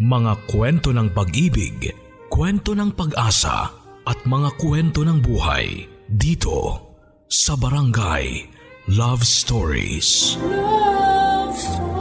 [0.00, 1.92] Mga kwento ng pag-ibig,
[2.32, 3.68] kwento ng pag-asa
[4.08, 6.88] at mga kwento ng buhay dito
[7.28, 8.48] sa Barangay
[8.96, 10.40] Love Stories.
[10.40, 11.92] Love Stories.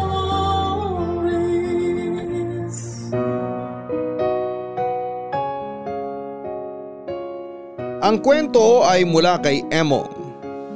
[8.00, 10.08] Ang kwento ay mula kay Emong,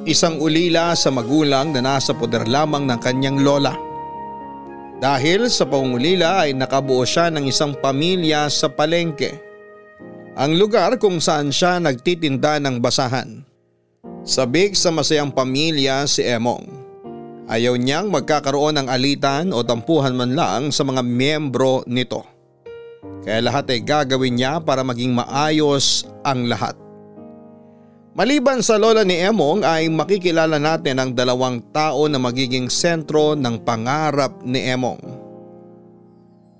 [0.03, 3.92] isang ulila sa magulang na nasa poder lamang ng kanyang lola.
[5.03, 9.35] Dahil sa pangungulila ay nakabuo siya ng isang pamilya sa palengke.
[10.39, 13.43] Ang lugar kung saan siya nagtitinda ng basahan.
[14.23, 16.63] Sabik sa masayang pamilya si Emong.
[17.51, 22.23] Ayaw niyang magkakaroon ng alitan o tampuhan man lang sa mga miyembro nito.
[23.27, 26.79] Kaya lahat ay gagawin niya para maging maayos ang lahat.
[28.13, 33.57] Maliban sa lola ni Emong ay makikilala natin ang dalawang tao na magiging sentro ng
[33.65, 35.01] pangarap ni Emong.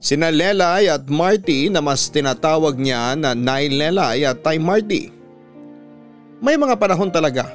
[0.02, 5.14] Sina Lelay at Marty na mas tinatawag niya na Nay Lelay at Tay Marty.
[6.42, 7.54] May mga panahon talaga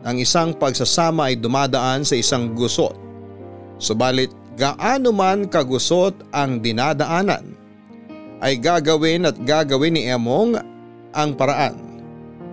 [0.00, 2.96] ang isang pagsasama ay dumadaan sa isang gusot.
[3.76, 7.52] Subalit gaano man kagusot ang dinadaanan
[8.40, 10.56] ay gagawin at gagawin ni Emong
[11.12, 11.85] ang paraan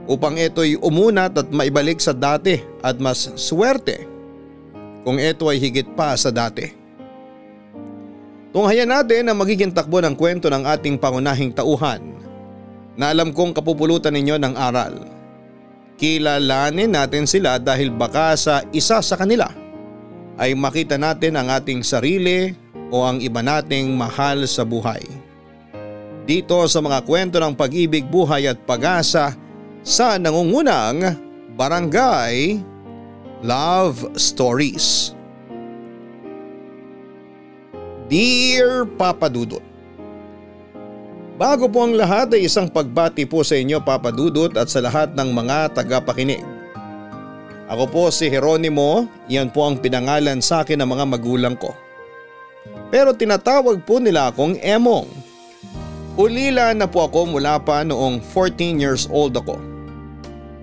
[0.08, 4.04] upang ito'y umunat at maibalik sa dati at mas swerte
[5.04, 6.72] kung ito ay higit pa sa dati.
[8.54, 12.14] Tunghayan natin ang magiging takbo ng kwento ng ating pangunahing tauhan
[12.94, 14.94] na alam kong kapupulutan ninyo ng aral.
[15.98, 19.50] Kilalanin natin sila dahil baka sa isa sa kanila
[20.38, 22.54] ay makita natin ang ating sarili
[22.94, 25.02] o ang iba nating mahal sa buhay.
[26.23, 29.36] Dito sa mga kwento ng pag-ibig, buhay at pag-asa
[29.84, 31.20] sa nangungunang
[31.59, 32.64] Barangay
[33.44, 35.12] Love Stories.
[38.08, 39.59] Dear Papa Dudut
[41.36, 45.11] Bago po ang lahat ay isang pagbati po sa inyo Papa Dudut at sa lahat
[45.20, 46.39] ng mga tagapakinig.
[47.67, 51.76] Ako po si Jeronimo, yan po ang pinangalan sa akin ng mga magulang ko.
[52.88, 55.10] Pero tinatawag po nila akong Emong.
[56.15, 59.73] Ulila na po ako mula pa noong 14 years old ako.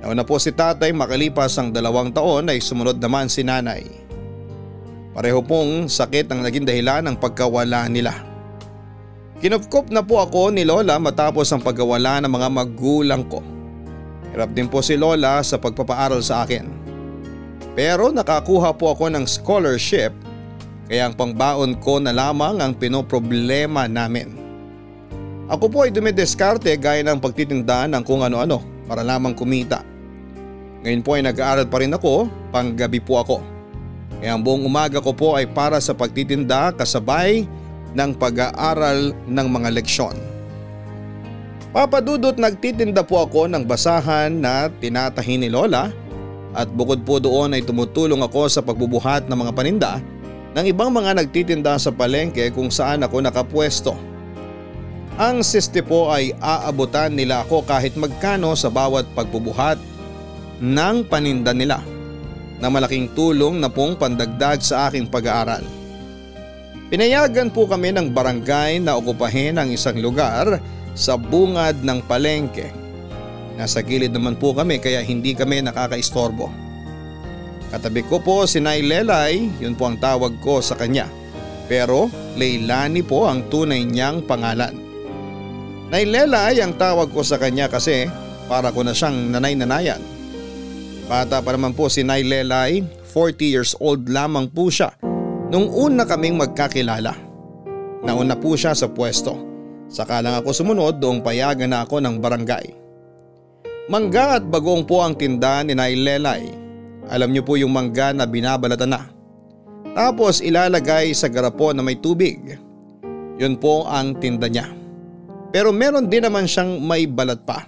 [0.00, 3.84] Nauna po si tatay makalipas ang dalawang taon ay sumunod naman si nanay.
[5.12, 8.16] Pareho pong sakit ang naging dahilan ng pagkawala nila.
[9.44, 13.44] Kinupkop na po ako ni Lola matapos ang pagkawala ng mga magulang ko.
[14.32, 16.64] Hirap din po si Lola sa pagpapaaral sa akin.
[17.76, 20.16] Pero nakakuha po ako ng scholarship
[20.88, 24.32] kaya ang pangbaon ko na lamang ang pinoproblema namin.
[25.52, 29.86] Ako po ay dumidiskarte gaya ng pagtitinda ng kung ano-ano para lamang kumita.
[30.82, 33.38] Ngayon po ay nag-aaral pa rin ako, panggabi po ako.
[34.18, 37.46] Kaya ang buong umaga ko po ay para sa pagtitinda kasabay
[37.94, 40.18] ng pag-aaral ng mga leksyon.
[41.70, 45.94] Papadudot nagtitinda po ako ng basahan na tinatahi ni Lola
[46.50, 49.92] at bukod po doon ay tumutulong ako sa pagbubuhat ng mga paninda
[50.50, 54.09] ng ibang mga nagtitinda sa palengke kung saan ako nakapwesto.
[55.20, 59.76] Ang siste po ay aabutan nila ako kahit magkano sa bawat pagbubuhat
[60.64, 61.84] ng paninda nila
[62.56, 65.60] na malaking tulong na pong pandagdag sa aking pag-aaral.
[66.88, 70.56] Pinayagan po kami ng barangay na okupahin ang isang lugar
[70.96, 72.72] sa bungad ng palengke.
[73.60, 76.48] Nasa gilid naman po kami kaya hindi kami nakakaistorbo.
[77.68, 81.12] Katabi ko po si Nay Lelay, yun po ang tawag ko sa kanya.
[81.68, 82.08] Pero
[82.40, 84.89] Leilani po ang tunay niyang pangalan.
[85.90, 88.06] Nay Lelay ang tawag ko sa kanya kasi
[88.46, 89.98] para ko na siyang nanay-nanayan.
[91.10, 94.94] Bata pa naman po si Nay Lelay, 40 years old lamang po siya
[95.50, 97.10] nung una kaming magkakilala.
[98.06, 99.34] Nauna po siya sa pwesto.
[99.90, 102.70] Saka lang ako sumunod doong payagan na ako ng barangay.
[103.90, 106.54] Mangga at bagong po ang tinda ni Nay Lelay.
[107.10, 109.10] Alam niyo po yung mangga na binabalatan na.
[109.90, 112.38] Tapos ilalagay sa garapon na may tubig.
[113.42, 114.79] Yun po ang tinda niya.
[115.50, 117.66] Pero meron din naman siyang may balat pa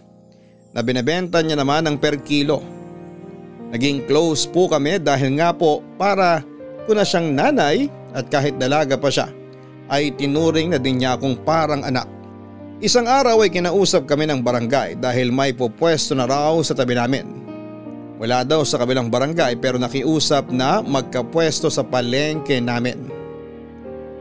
[0.71, 2.63] na binebenta niya naman ng per kilo.
[3.75, 6.47] Naging close po kami dahil nga po para
[6.87, 9.29] ko na siyang nanay at kahit dalaga pa siya
[9.91, 12.07] ay tinuring na din niya akong parang anak.
[12.83, 17.43] Isang araw ay kinausap kami ng barangay dahil may pupwesto na raw sa tabi namin.
[18.19, 23.22] Wala daw sa kabilang barangay pero nakiusap na magkapwesto sa palengke namin.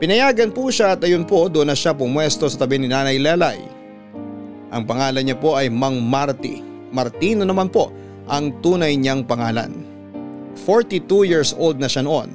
[0.01, 3.61] Pinayagan po siya at ayun po doon na siya pumwesto sa tabi ni Nanay Lelay.
[4.73, 6.65] Ang pangalan niya po ay Mang Marty.
[6.89, 7.93] Martino naman po
[8.25, 9.85] ang tunay niyang pangalan.
[10.65, 12.33] 42 years old na siya noon.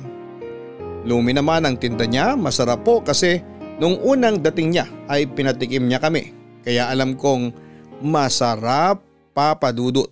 [1.03, 3.43] Lumi naman ang tinda niya, masarap po kasi
[3.77, 6.33] Nung unang dating niya ay pinatikim niya kami
[6.65, 7.53] kaya alam kong
[8.01, 9.05] masarap
[9.37, 10.09] papadudot.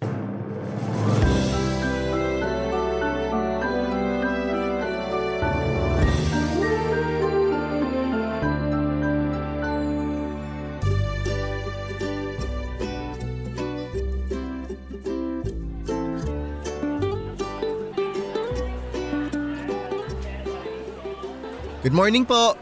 [21.85, 22.57] Good morning po.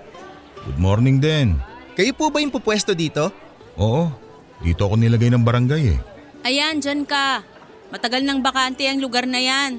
[0.67, 1.55] Good morning din.
[1.95, 3.31] Kayo po ba yung pupwesto dito?
[3.79, 4.11] Oo,
[4.59, 5.99] dito ako nilagay ng barangay eh.
[6.43, 7.47] Ayan, dyan ka.
[7.95, 9.79] Matagal nang bakante ang lugar na yan.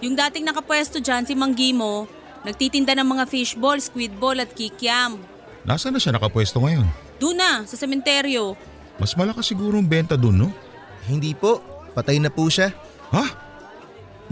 [0.00, 2.08] Yung dating nakapwesto dyan, si Manggimo,
[2.40, 5.20] nagtitinda ng mga fishball, squidball at kikiam.
[5.68, 6.88] Nasaan na siya nakapwesto ngayon?
[7.20, 8.56] Doon na, sa sementeryo.
[8.96, 10.48] Mas malakas siguro ang benta dun, no?
[11.04, 11.60] Hindi po.
[11.92, 12.72] Patay na po siya.
[13.12, 13.28] Ha?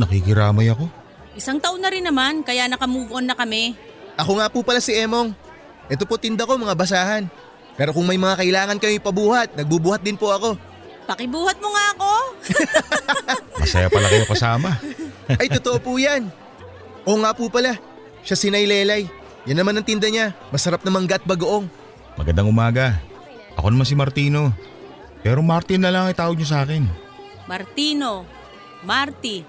[0.01, 0.89] Nakikiramay ako.
[1.37, 3.77] Isang taon na rin naman, kaya naka-move on na kami.
[4.19, 5.31] Ako nga po pala si Emong.
[5.87, 7.31] Ito po tinda ko mga basahan.
[7.79, 10.59] Pero kung may mga kailangan kayo ipabuhat, nagbubuhat din po ako.
[11.07, 12.13] Pakibuhat mo nga ako.
[13.63, 14.75] Masaya pala kayo kasama.
[15.39, 16.27] Ay, totoo po yan.
[17.07, 17.79] Oo nga po pala.
[18.27, 19.07] Siya si Nailelay.
[19.47, 20.35] Yan naman ang tinda niya.
[20.51, 21.71] Masarap na mangga at bagoong.
[22.19, 22.99] Magandang umaga.
[23.55, 24.53] Ako naman si Martino.
[25.23, 26.85] Pero Martin na lang ang tawag niyo sa akin.
[27.49, 28.27] Martino,
[28.85, 29.47] Marty,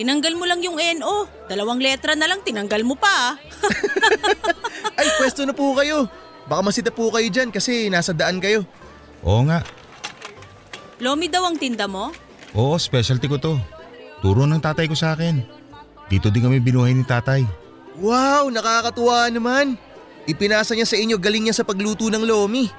[0.00, 1.28] tinanggal mo lang yung NO.
[1.44, 3.36] Dalawang letra na lang, tinanggal mo pa.
[4.98, 6.08] Ay, pwesto na po kayo.
[6.48, 8.64] Baka masita po kayo dyan kasi nasa daan kayo.
[9.20, 9.60] Oo nga.
[11.04, 12.16] Lomi daw ang tinda mo?
[12.56, 13.60] Oo, specialty ko to.
[14.24, 15.44] Turo ng tatay ko sa akin.
[16.08, 17.44] Dito din kami binuhay ni tatay.
[18.00, 19.76] Wow, nakakatuwa naman.
[20.24, 22.72] Ipinasa niya sa inyo galing niya sa pagluto ng lomi.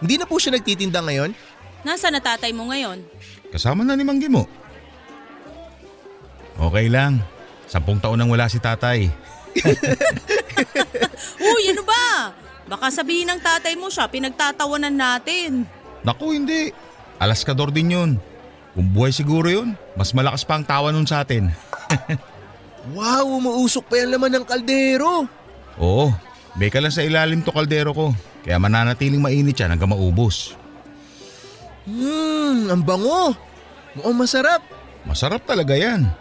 [0.00, 1.36] Hindi na po siya nagtitinda ngayon?
[1.84, 3.04] Nasa na tatay mo ngayon?
[3.52, 4.48] Kasama na ni Manggi mo.
[6.58, 7.22] Okay lang.
[7.66, 9.10] Sampung taon nang wala si tatay.
[11.54, 12.34] Uy, ano ba?
[12.64, 15.68] Baka sabihin ng tatay mo siya, pinagtatawanan natin.
[16.04, 16.72] Naku, hindi.
[17.20, 18.10] Alaskador din yun.
[18.74, 21.50] Kung buhay siguro yun, mas malakas pa ang tawa nun sa atin.
[22.92, 25.24] Wow, umuusok pa yan laman ng kaldero.
[25.80, 26.12] Oo,
[26.52, 28.12] beka lang sa ilalim to kaldero ko.
[28.44, 30.52] Kaya mananatiling mainit yan hanggang maubos.
[31.88, 33.32] Hmm, ang bango.
[33.96, 34.60] Mukhang masarap.
[35.08, 36.12] Masarap talaga yan.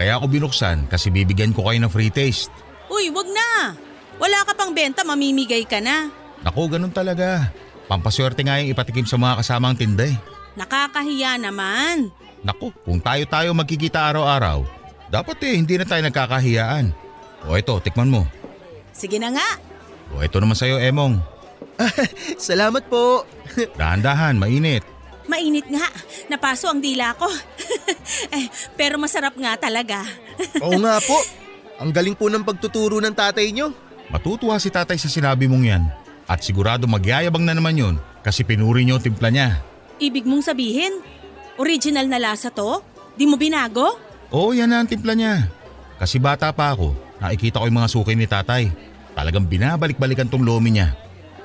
[0.00, 2.48] Kaya ako binuksan kasi bibigyan ko kayo ng free taste.
[2.88, 3.76] Uy, wag na.
[4.16, 6.08] Wala ka pang benta, mamimigay ka na.
[6.40, 7.52] Naku, ganun talaga.
[7.84, 10.16] Pampaswerte nga yung ipatikim sa mga kasamang tinda eh.
[10.56, 12.08] Nakakahiya naman.
[12.40, 14.64] Naku, kung tayo-tayo magkikita araw-araw,
[15.12, 16.96] dapat eh hindi na tayo nagkakahiyaan.
[17.44, 18.24] O ito, tikman mo.
[18.96, 19.48] Sige na nga.
[20.16, 21.20] O ito naman sa'yo, Emong.
[22.40, 23.28] Salamat po.
[23.76, 24.80] Dahan-dahan, mainit.
[25.30, 25.86] Mainit nga.
[26.26, 27.30] Napaso ang dila ko.
[28.36, 30.02] eh, pero masarap nga talaga.
[30.66, 31.14] Oo nga po.
[31.78, 33.70] Ang galing po ng pagtuturo ng tatay nyo.
[34.10, 35.84] Matutuwa si tatay sa sinabi mong yan.
[36.26, 37.94] At sigurado magyayabang na naman yun
[38.26, 39.62] kasi pinuri niyo timpla niya.
[40.02, 40.98] Ibig mong sabihin,
[41.62, 42.82] original na lasa to?
[43.14, 43.86] Di mo binago?
[44.34, 45.46] Oo, yan na ang timpla niya.
[45.98, 48.70] Kasi bata pa ako, nakikita ko yung mga suki ni tatay.
[49.14, 50.94] Talagang binabalik-balikan tong lomi niya.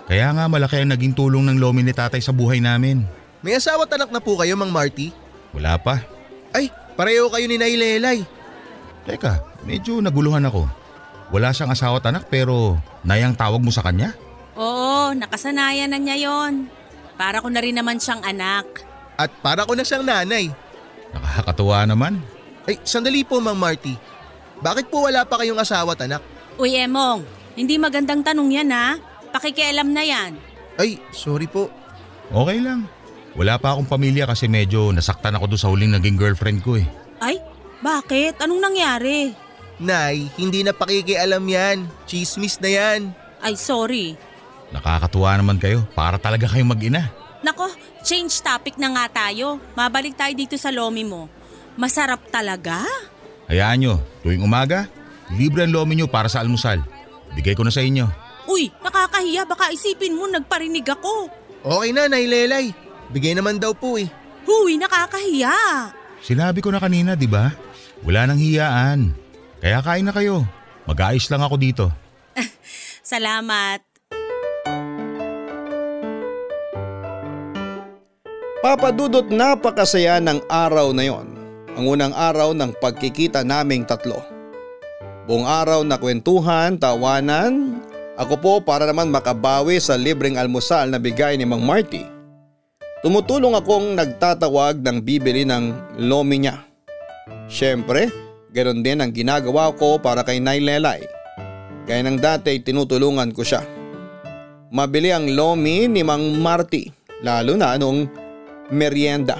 [0.06, 3.06] Kaya nga malaki ang naging tulong ng lomi ni tatay sa buhay namin.
[3.46, 5.14] May asawa at anak na po kayo, Mang Marty?
[5.54, 6.02] Wala pa.
[6.50, 8.26] Ay, pareho kayo ni Nailelay.
[9.06, 10.66] Teka, medyo naguluhan ako.
[11.30, 14.18] Wala siyang asawa at anak pero nayang tawag mo sa kanya?
[14.58, 16.66] Oo, nakasanayan na niya yon.
[17.22, 18.66] Para ko na rin naman siyang anak.
[19.14, 20.50] At para ko na siyang nanay.
[21.14, 22.25] Nakakatuwa naman.
[22.66, 23.94] Ay, sandali po, Mang Marty.
[24.58, 26.25] Bakit po wala pa kayong asawa at anak?
[26.58, 27.22] Uy, Emong,
[27.54, 28.98] hindi magandang tanong yan ha.
[29.30, 30.34] Pakikialam na yan.
[30.82, 31.70] Ay, sorry po.
[32.34, 32.90] Okay lang.
[33.36, 36.88] Wala pa akong pamilya kasi medyo nasaktan ako doon sa huling naging girlfriend ko eh.
[37.20, 37.36] Ay,
[37.84, 38.39] bakit?
[38.39, 39.36] Anong nangyari?
[39.75, 41.77] Nay, hindi na pakikialam yan.
[42.08, 43.12] Chismis na yan.
[43.44, 44.15] Ay, sorry.
[44.72, 45.84] Nakakatuwa naman kayo.
[45.92, 47.12] Para talaga kayong mag-ina.
[47.44, 47.68] Nako,
[48.08, 49.60] change topic na nga tayo.
[49.75, 51.27] Mabalik tayo dito sa lomi mo.
[51.75, 52.88] Masarap talaga?
[53.51, 54.88] Hayaan nyo, tuwing umaga,
[55.36, 56.82] libre ang lomi nyo para sa almusal.
[57.36, 58.08] Bigay ko na sa inyo.
[58.48, 59.44] Uy, nakakahiya.
[59.44, 61.27] Baka isipin mo nagparinig ako.
[61.68, 62.85] Okay na, Nailelay.
[63.14, 64.10] Bigay naman daw po eh.
[64.46, 65.54] Huy, nakakahiya.
[66.22, 67.54] Sinabi ko na kanina, di ba?
[68.06, 69.14] Wala nang hiyaan.
[69.62, 70.46] Kaya kain na kayo.
[70.86, 71.86] Mag-aayos lang ako dito.
[73.06, 73.82] Salamat.
[78.66, 81.30] Papadudot napakasaya ng araw na yon.
[81.78, 84.26] Ang unang araw ng pagkikita naming tatlo.
[85.30, 87.82] Buong araw na kwentuhan, tawanan,
[88.16, 92.14] ako po para naman makabawi sa libreng almusal na bigay ni Mang Marty.
[93.06, 96.58] Tumutulong akong nagtatawag ng bibili ng lomi niya.
[97.46, 98.10] Siyempre,
[98.50, 101.06] ganoon din ang ginagawa ko para kay Nay Lelay.
[101.86, 103.62] Gaya ng dati tinutulungan ko siya.
[104.74, 106.90] mabili ang lomi ni Mang Marty
[107.22, 108.10] lalo na noong
[108.74, 109.38] merienda.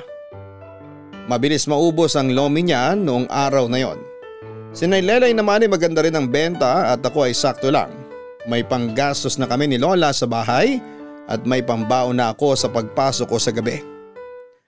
[1.26, 3.98] Mabilis maubos ang lomi niya noong araw na yon.
[4.78, 7.90] Sinaylelay naman ay maganda rin ang benta at ako ay sakto lang.
[8.46, 10.78] May panggastos na kami ni Lola sa bahay
[11.26, 13.82] at may pambaon na ako sa pagpasok ko sa gabi.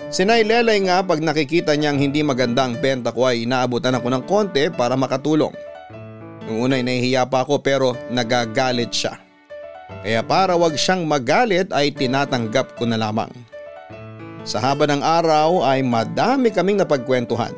[0.07, 4.71] Sinaylelay nga pag nakikita niyang hindi maganda ang benta ko ay inaabutan ako ng konti
[4.71, 5.51] para makatulong.
[6.47, 9.19] Noong una ay nahihiya pa ako pero nagagalit siya.
[10.05, 13.31] Kaya para wag siyang magalit ay tinatanggap ko na lamang.
[14.47, 17.51] Sa haba ng araw ay madami kaming napagkwentuhan.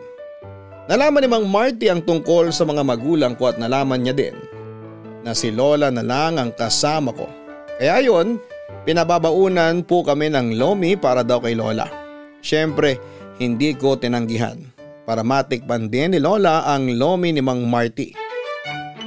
[0.89, 4.33] Nalaman ni Mang Marty ang tungkol sa mga magulang ko at nalaman niya din
[5.21, 7.29] na si Lola na lang ang kasama ko.
[7.77, 8.41] Kaya yon,
[8.83, 11.87] pinababaunan po kami ng lomi para daw kay Lola.
[12.39, 12.97] Siyempre,
[13.39, 14.59] hindi ko tinanggihan
[15.03, 18.13] para matikpan din ni Lola ang lomi ni Mang Marty.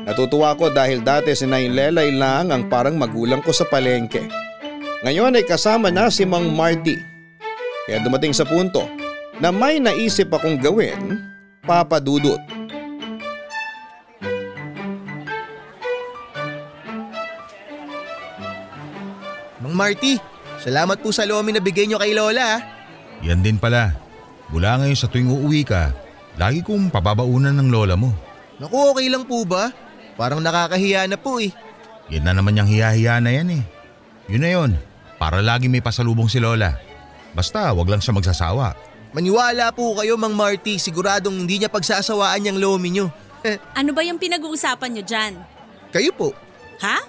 [0.02, 4.26] Natutuwa ko dahil dati si Nailelay lang ang parang magulang ko sa palengke.
[5.06, 6.98] Ngayon ay kasama na si Mang Marty.
[7.86, 8.82] Kaya dumating sa punto
[9.38, 11.22] na may naisip akong gawin
[11.62, 12.38] Papa Dudut.
[19.82, 20.14] Marty,
[20.62, 22.38] salamat po sa lomi na bigay nyo kay Lola.
[22.54, 22.58] ah.
[23.26, 23.90] Yan din pala.
[24.54, 25.90] Mula ngayon sa tuwing uuwi ka,
[26.38, 28.14] lagi kong pababaunan ng lola mo.
[28.62, 29.74] Naku, okay lang po ba?
[30.14, 31.50] Parang nakakahiya na po eh.
[32.14, 33.62] Yan na naman yung hiya-hiya na yan eh.
[34.30, 34.70] Yun na yun,
[35.18, 36.78] para lagi may pasalubong si lola.
[37.34, 38.78] Basta wag lang siya magsasawa.
[39.10, 43.10] Maniwala po kayo Mang Marty, siguradong hindi niya pagsasawaan yung lomi nyo.
[43.74, 45.32] Ano ba yung pinag-uusapan nyo dyan?
[45.90, 46.30] kayo po.
[46.78, 47.02] Ha?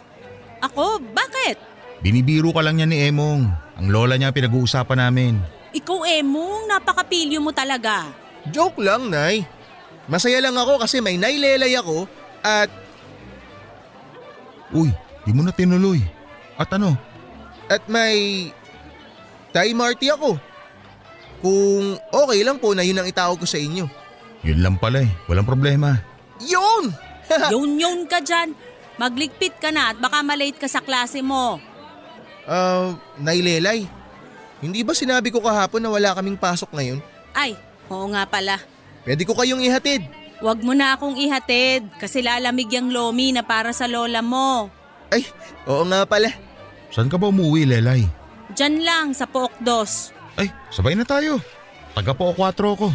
[0.65, 0.97] Ako?
[1.13, 1.72] Bakit?
[2.03, 3.47] Binibiro ka lang niya ni Emong.
[3.79, 5.39] Ang lola niya pinag-uusapan namin.
[5.71, 8.11] Ikaw, Emong, napakapilyo mo talaga.
[8.51, 9.47] Joke lang, Nay.
[10.05, 12.05] Masaya lang ako kasi may nailelay ako
[12.43, 12.67] at
[14.75, 14.91] Uy,
[15.23, 16.03] di mo na tinuloy.
[16.59, 16.97] At ano?
[17.71, 18.49] at may
[19.53, 20.37] Tay Marty ako.
[21.43, 23.85] Kung okay lang po na yun ang itawag ko sa inyo.
[24.43, 25.99] Yun lang pala eh, walang problema.
[26.41, 26.91] Yun!
[27.53, 28.55] Yun-yun ka dyan.
[28.99, 31.59] Magligpit ka na at baka malate ka sa klase mo.
[32.43, 33.87] Ah, nailelay.
[34.63, 36.99] Hindi ba sinabi ko kahapon na wala kaming pasok ngayon?
[37.35, 37.59] Ay,
[37.91, 38.59] oo nga pala.
[39.03, 40.07] Pwede ko kayong ihatid.
[40.39, 44.71] Huwag mo na akong ihatid kasi lalamig yung lomi na para sa lola mo.
[45.11, 45.27] Ay,
[45.67, 46.31] oo nga pala.
[46.91, 48.07] Saan ka ba umuwi, Lelay?
[48.55, 50.11] Diyan lang sa Pookdos.
[50.35, 51.39] Ay, sabay na tayo.
[51.95, 52.89] Taga po 4 ko.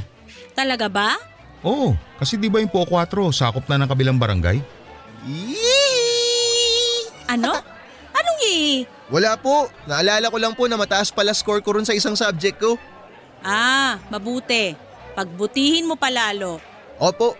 [0.52, 1.16] Talaga ba?
[1.62, 4.62] Oo, kasi di ba yung po 4 sakop na ng kabilang barangay?
[5.26, 7.10] Yee!
[7.26, 7.58] Ano?
[8.14, 8.86] Anong i?
[9.08, 9.72] Wala po.
[9.88, 12.76] Naalala ko lang po na mataas pala score ko ron sa isang subject ko.
[13.40, 14.76] Ah, mabuti.
[15.16, 16.60] Pagbutihin mo palalo.
[17.00, 17.34] Opo.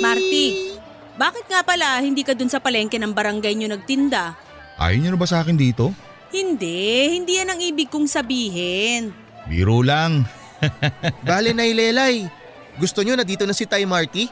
[0.00, 0.76] Marty,
[1.18, 4.36] bakit nga pala hindi ka dun sa palengke ng barangay nyo nagtinda?
[4.78, 5.94] Ayaw niyo na ba sa akin dito?
[6.34, 9.14] Hindi, hindi yan ang ibig kong sabihin.
[9.46, 10.26] Biro lang.
[11.26, 12.26] Bale na ilelay.
[12.74, 14.26] Gusto nyo na dito na si Tay Marty?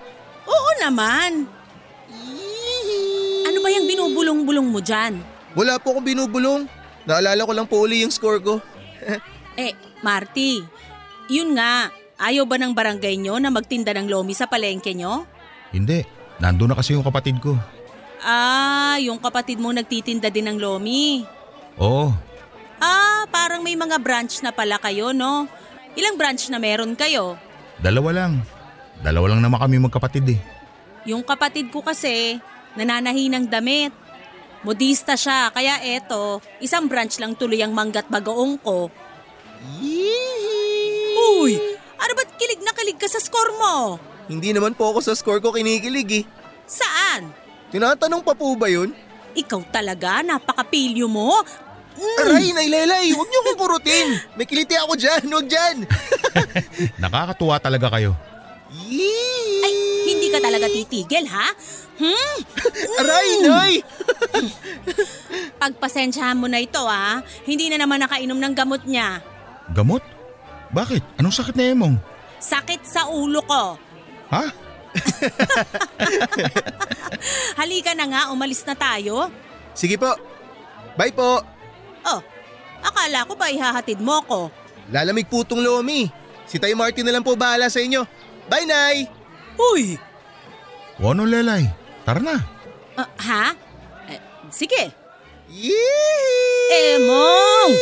[0.49, 1.47] Oo naman.
[3.47, 5.23] Ano ba yung binubulong-bulong mo dyan?
[5.53, 6.65] Wala po akong binubulong.
[7.05, 8.55] Naalala ko lang po uli yung score ko.
[9.53, 10.65] Eh, Marty,
[11.29, 15.29] yun nga, ayaw ba ng barangay nyo na magtinda ng lomi sa palengke nyo?
[15.69, 16.09] Hindi,
[16.41, 17.61] nandun na kasi yung kapatid ko.
[18.19, 21.29] Ah, yung kapatid mo nagtitinda din ng lomi.
[21.77, 22.17] Oo,
[22.81, 25.45] Ah, parang may mga branch na pala kayo, no?
[25.95, 27.37] Ilang branch na meron kayo?
[27.77, 28.33] dalawa lang.
[29.05, 30.41] Dalawa lang naman kami magkapatid eh.
[31.05, 32.41] Yung kapatid ko kasi,
[32.73, 33.93] nananahi ng damit.
[34.63, 38.95] Modista siya, kaya eto, isang branch lang tuloy ang manggat bagoong ko.
[41.43, 41.59] Uy,
[41.99, 43.99] ano ba't kilig na kilig ka sa score mo?
[44.31, 46.25] Hindi naman po ako sa score ko kinikilig eh.
[46.63, 47.35] Saan?
[47.75, 48.95] Tinatanong pa po ba yun?
[49.35, 51.43] Ikaw talaga, napakapilyo mo.
[51.99, 52.17] Mm.
[52.23, 54.09] Aray, nailelay, huwag niyo kong kurutin.
[54.39, 55.77] May kiliti ako dyan, huwag dyan.
[57.03, 58.15] Nakakatuwa talaga kayo.
[58.89, 59.12] Yee!
[60.33, 61.53] Ka talaga titigil, ha?
[62.01, 62.37] Hmm?
[63.05, 63.73] Aray, nay!
[65.61, 67.21] Pagpasensyahan mo na ito, ha?
[67.45, 69.21] Hindi na naman nakainom ng gamot niya.
[69.77, 70.01] Gamot?
[70.73, 71.21] Bakit?
[71.21, 72.01] Anong sakit na Emong?
[72.41, 73.77] Sakit sa ulo ko.
[74.33, 74.45] Ha?
[77.61, 79.29] Halika na nga, umalis na tayo.
[79.77, 80.17] Sige po.
[80.97, 81.45] Bye po.
[82.09, 82.21] Oh,
[82.81, 84.49] akala ko ba ihahatid mo ko?
[84.89, 86.09] Lalamig po tong lomi.
[86.49, 88.09] Si Tay Marty na lang po bahala sa inyo.
[88.49, 88.97] Bye, Nay!
[89.57, 90.01] Uy!
[91.03, 91.67] O ano, Lelay?
[92.07, 92.39] Tara na.
[92.95, 93.45] Ah, ha?
[94.07, 94.23] Eh,
[94.55, 94.95] sige.
[95.51, 96.95] Yee!
[96.95, 97.75] Emong!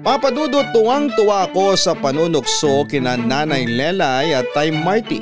[0.00, 5.20] Papadudot tuwang-tuwa ako sa panunukso kina Nanay Lelay at Tay Marty.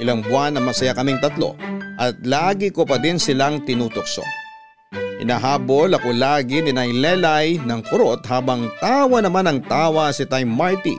[0.00, 1.60] Ilang buwan na masaya kaming tatlo
[2.00, 4.24] at lagi ko pa din silang tinutokso.
[5.20, 10.48] Inahabol ako lagi ni Nay Lelay ng kurot habang tawa naman ang tawa si Tay
[10.48, 10.96] Marty.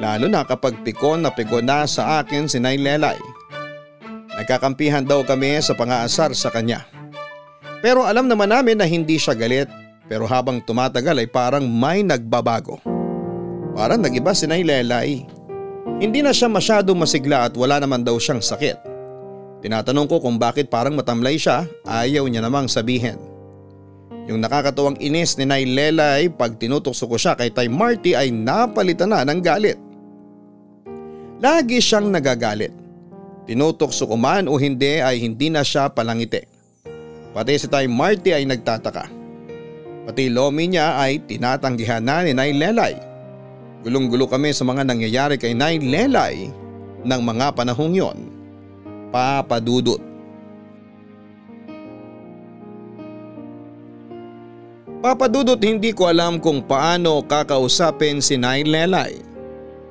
[0.00, 3.20] Lalo na kapag pikon na pikon na sa akin si Nay Lelay.
[4.32, 6.88] Nagkakampihan daw kami sa pangaasar sa kanya.
[7.84, 9.68] Pero alam naman namin na hindi siya galit
[10.08, 12.80] pero habang tumatagal ay parang may nagbabago.
[13.76, 15.28] Parang nagiba si Nay Lelay.
[16.00, 18.80] Hindi na siya masyado masigla at wala naman daw siyang sakit.
[19.60, 23.20] Tinatanong ko kung bakit parang matamlay siya, ayaw niya namang sabihin.
[24.24, 29.12] Yung nakakatuwang inis ni Nay Lelay pag tinutokso ko siya kay Tay Marty ay napalitan
[29.12, 29.89] na ng galit.
[31.40, 32.68] Lagi siyang nagagalit.
[33.48, 36.44] Tinutokso ko man o hindi ay hindi na siya palangiti.
[37.32, 39.08] Pati si Tay Marty ay nagtataka.
[40.04, 42.92] Pati lomi niya ay tinatanggihan na ni Nay Lelay.
[43.80, 46.52] Gulong-gulo kami sa mga nangyayari kay Nay Lelay
[47.08, 48.18] ng mga panahong yon.
[49.08, 50.04] Papadudot.
[55.00, 59.29] Papadudot hindi ko alam kung paano kakausapin si Nay Lelay.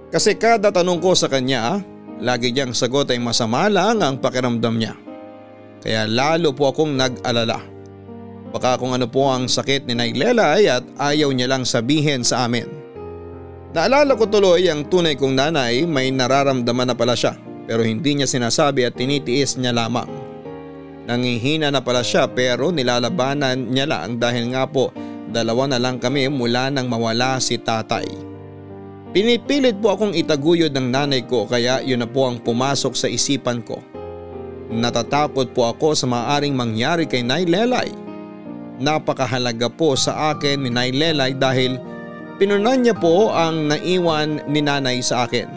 [0.10, 1.86] Kasi kada tanong ko sa kanya,
[2.18, 4.98] lagi niyang sagot ay masama lang ang pakiramdam niya.
[5.80, 7.62] Kaya lalo po akong nag-alala.
[8.50, 12.50] Baka kung ano po ang sakit ni Nay Lelay at ayaw niya lang sabihin sa
[12.50, 12.66] amin.
[13.70, 17.38] Naalala ko tuloy ang tunay kong nanay may nararamdaman na pala siya
[17.70, 20.10] pero hindi niya sinasabi at tinitiis niya lamang.
[21.06, 24.90] Nangihina na pala siya pero nilalabanan niya lang dahil nga po
[25.30, 28.29] dalawa na lang kami mula nang mawala si tatay.
[29.10, 33.66] Pinipilit po akong itaguyod ng nanay ko kaya yun na po ang pumasok sa isipan
[33.66, 33.82] ko.
[34.70, 37.90] Natatakot po ako sa maaring mangyari kay Nay Lelay.
[38.78, 41.82] Napakahalaga po sa akin ni Nay Lelay dahil
[42.38, 45.50] pinunan niya po ang naiwan ni nanay sa akin.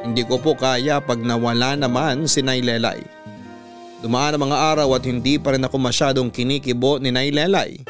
[0.00, 3.04] Hindi ko po kaya pag nawala naman si Nay Lelay.
[4.00, 7.89] Dumaan ang mga araw at hindi pa rin ako masyadong kinikibo ni Nay Lelay.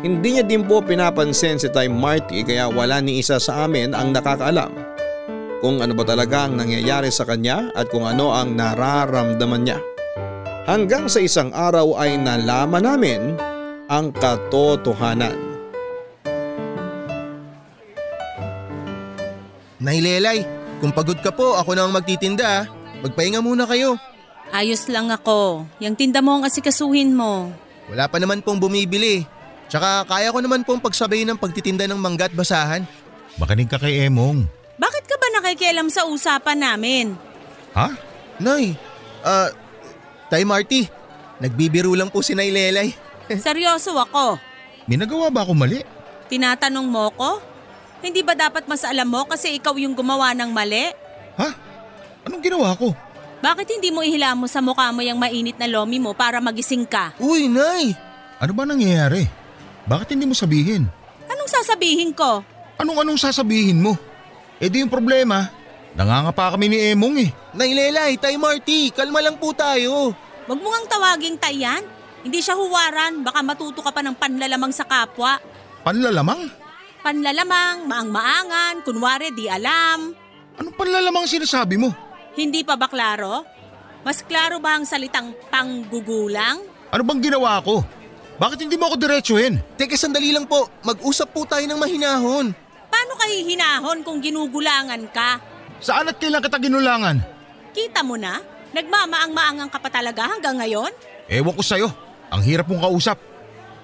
[0.00, 4.16] Hindi niya din po pinapansin si Tay Marty kaya wala ni isa sa amin ang
[4.16, 4.72] nakakaalam
[5.60, 9.78] kung ano ba talaga ang nangyayari sa kanya at kung ano ang nararamdaman niya.
[10.64, 13.36] Hanggang sa isang araw ay nalaman namin
[13.92, 15.36] ang katotohanan.
[19.80, 20.44] Nailelay,
[20.80, 22.68] kung pagod ka po ako na ang magtitinda.
[23.00, 23.96] Magpahinga muna kayo.
[24.52, 25.64] Ayos lang ako.
[25.80, 27.48] Yang tinda mo ang asikasuhin mo.
[27.88, 29.39] Wala pa naman pong bumibili.
[29.70, 32.82] Tsaka kaya ko naman pong pagsabayin ng pagtitinda ng mangga at basahan.
[33.38, 34.42] Makinig ka kay Emong.
[34.74, 37.14] Bakit ka ba nakikialam sa usapan namin?
[37.78, 37.94] Ha?
[38.42, 38.74] Nay,
[39.22, 39.54] ah,
[40.26, 40.90] Tay Marty,
[41.38, 42.90] nagbibiro lang po si Nailelay.
[43.46, 44.42] Seryoso ako.
[44.90, 45.86] May nagawa ba ako mali?
[46.26, 47.38] Tinatanong mo ko?
[48.02, 50.90] Hindi ba dapat mas alam mo kasi ikaw yung gumawa ng mali?
[51.38, 51.48] Ha?
[52.26, 52.90] Anong ginawa ko?
[53.38, 56.82] Bakit hindi mo ihila mo sa mukha mo yung mainit na lomi mo para magising
[56.84, 57.14] ka?
[57.22, 57.94] Uy, Nay!
[58.42, 59.39] Ano ba nangyayari?
[59.90, 60.86] Bakit hindi mo sabihin?
[61.26, 62.46] Anong sasabihin ko?
[62.78, 63.98] Anong-anong sasabihin mo?
[64.62, 65.50] Eh di yung problema,
[65.98, 67.30] nangangapa kami ni Emong eh.
[67.58, 70.14] Nailelay, Tay Marty, kalma lang po tayo.
[70.46, 71.82] Huwag mo ngang tawaging tayan.
[72.22, 75.42] Hindi siya huwaran, baka matuto ka pa ng panlalamang sa kapwa.
[75.82, 76.46] Panlalamang?
[77.02, 80.14] Panlalamang, maang-maangan, kunwari di alam.
[80.54, 81.90] Anong panlalamang sinasabi mo?
[82.38, 83.42] Hindi pa ba klaro?
[84.06, 86.62] Mas klaro ba ang salitang panggugulang?
[86.94, 87.82] Ano bang ginawa ko?
[88.40, 89.60] Bakit hindi mo ako diretsuhin?
[89.76, 92.56] Teka sandali lang po, mag-usap po tayo ng mahinahon.
[92.88, 95.36] Paano ka hihinahon kung ginugulangan ka?
[95.76, 97.20] Saan at kailan kita ginulangan?
[97.76, 98.40] Kita mo na?
[98.72, 100.88] Nagmamaang-maangang ka pa talaga hanggang ngayon?
[101.28, 101.92] Ewan ko sa'yo.
[102.32, 103.20] Ang hirap mong kausap.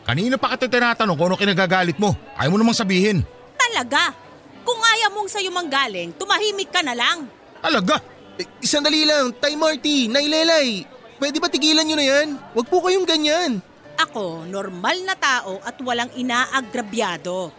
[0.08, 2.16] Kanina pa kita tinatanong kung ano kinagagalit mo.
[2.40, 3.28] Ayaw mo namang sabihin.
[3.60, 4.16] Talaga?
[4.64, 7.28] Kung ayaw mong sa'yo manggaling, tumahimik ka na lang.
[7.60, 8.00] Alaga!
[8.40, 10.88] Eh, sandali lang, Tay Marty, Nailelay.
[11.20, 12.28] Pwede ba tigilan nyo na yan?
[12.56, 13.60] Huwag po kayong ganyan.
[13.96, 17.52] Ako, normal na tao at walang inaagrabyado.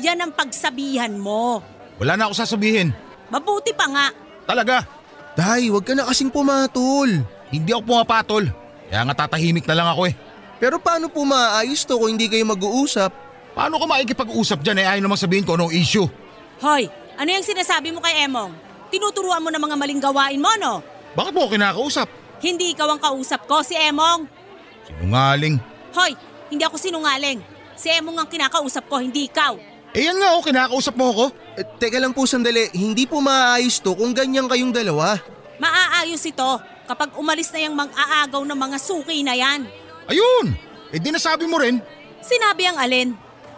[0.00, 1.60] Yan ang pagsabihan mo.
[2.00, 2.90] Wala na ako sasabihin.
[3.28, 4.06] Mabuti pa nga.
[4.48, 4.84] Talaga!
[5.34, 7.10] Tay, huwag ka na kasing pumatol.
[7.50, 8.44] Hindi ako pumapatol.
[8.86, 10.14] Kaya nga tatahimik na lang ako eh.
[10.62, 13.10] Pero paano po maayos to kung hindi kayo mag-uusap?
[13.54, 16.06] Paano ko makikipag-usap dyan eh ayaw namang sabihin ko anong issue?
[16.62, 16.86] Hoy,
[17.18, 18.54] ano yung sinasabi mo kay Emong?
[18.94, 20.82] Tinuturuan mo ng mga maling gawain mo, no?
[21.18, 22.08] Bakit mo ako kinakausap?
[22.38, 24.26] Hindi ikaw ang kausap ko, si Emong.
[24.86, 25.73] Sinungaling.
[25.94, 26.12] Hoy,
[26.50, 27.38] hindi ako sinungaling.
[27.74, 29.54] Si Emong ang kinakausap ko, hindi ikaw.
[29.94, 31.24] Eh yan nga oh, kinakausap mo ako.
[31.54, 35.14] Eh, teka lang po sandali, hindi po maayos to kung ganyan kayong dalawa.
[35.62, 36.50] Maaayos ito
[36.84, 39.70] kapag umalis na yung mang-aagaw ng mga suki na yan.
[40.10, 40.50] Ayun!
[40.90, 41.78] Eh di nasabi mo rin
[42.20, 43.08] Sinabi ang alin.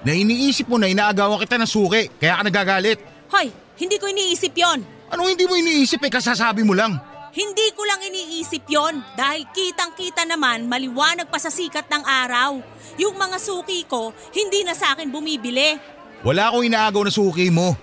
[0.05, 3.01] na iniisip mo na inaagawan kita ng suki kaya ka nagagalit.
[3.33, 3.49] Hoy,
[3.81, 4.85] hindi ko iniisip yon.
[5.09, 7.01] Ano hindi mo iniisip eh kasasabi mo lang?
[7.37, 12.65] Hindi ko lang iniisip yon dahil kitang-kita naman maliwanag pa sa sikat ng araw.
[12.97, 15.77] Yung mga suki ko, hindi na sa akin bumibili.
[16.25, 17.77] Wala akong inaagaw na suki mo.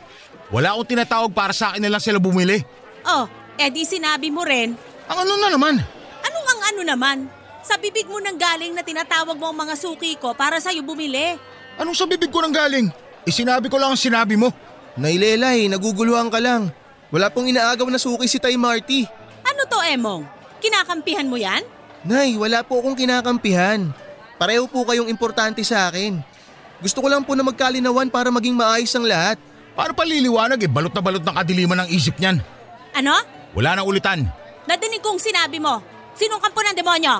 [0.49, 2.65] Wala akong tinatawag para sa akin na lang sila bumili.
[3.05, 4.73] Oh, edi sinabi mo rin,
[5.05, 5.77] Ang ano na naman?
[6.25, 7.17] anong ang ano naman?
[7.61, 11.37] Sa bibig mo nang galing na tinatawag mo ang mga suki ko para sa'yo bumili.
[11.77, 12.89] Anong sa bibig ko nang galing?
[13.23, 14.49] Isinabi ko lang ang sinabi mo.
[14.97, 16.73] Nay Lelay, naguguluhan ka lang.
[17.13, 19.05] Wala pong inaagaw na suki si Tay Marty.
[19.43, 20.23] Ano to, Emong?
[20.63, 21.63] Kinakampihan mo yan?
[22.03, 23.91] Nay, wala po akong kinakampihan.
[24.35, 26.19] Pareho po kayong importante sa akin.
[26.83, 29.39] Gusto ko lang po na magkalinawan para maging maayos ang lahat.
[29.71, 30.67] Paano paliliwanag eh?
[30.67, 32.43] Balot na balot ng kadiliman ng isip niyan.
[32.91, 33.15] Ano?
[33.55, 34.27] Wala nang ulitan.
[34.67, 35.79] Nadinig kong sinabi mo.
[36.13, 37.13] Sinong kampo ng demonyo?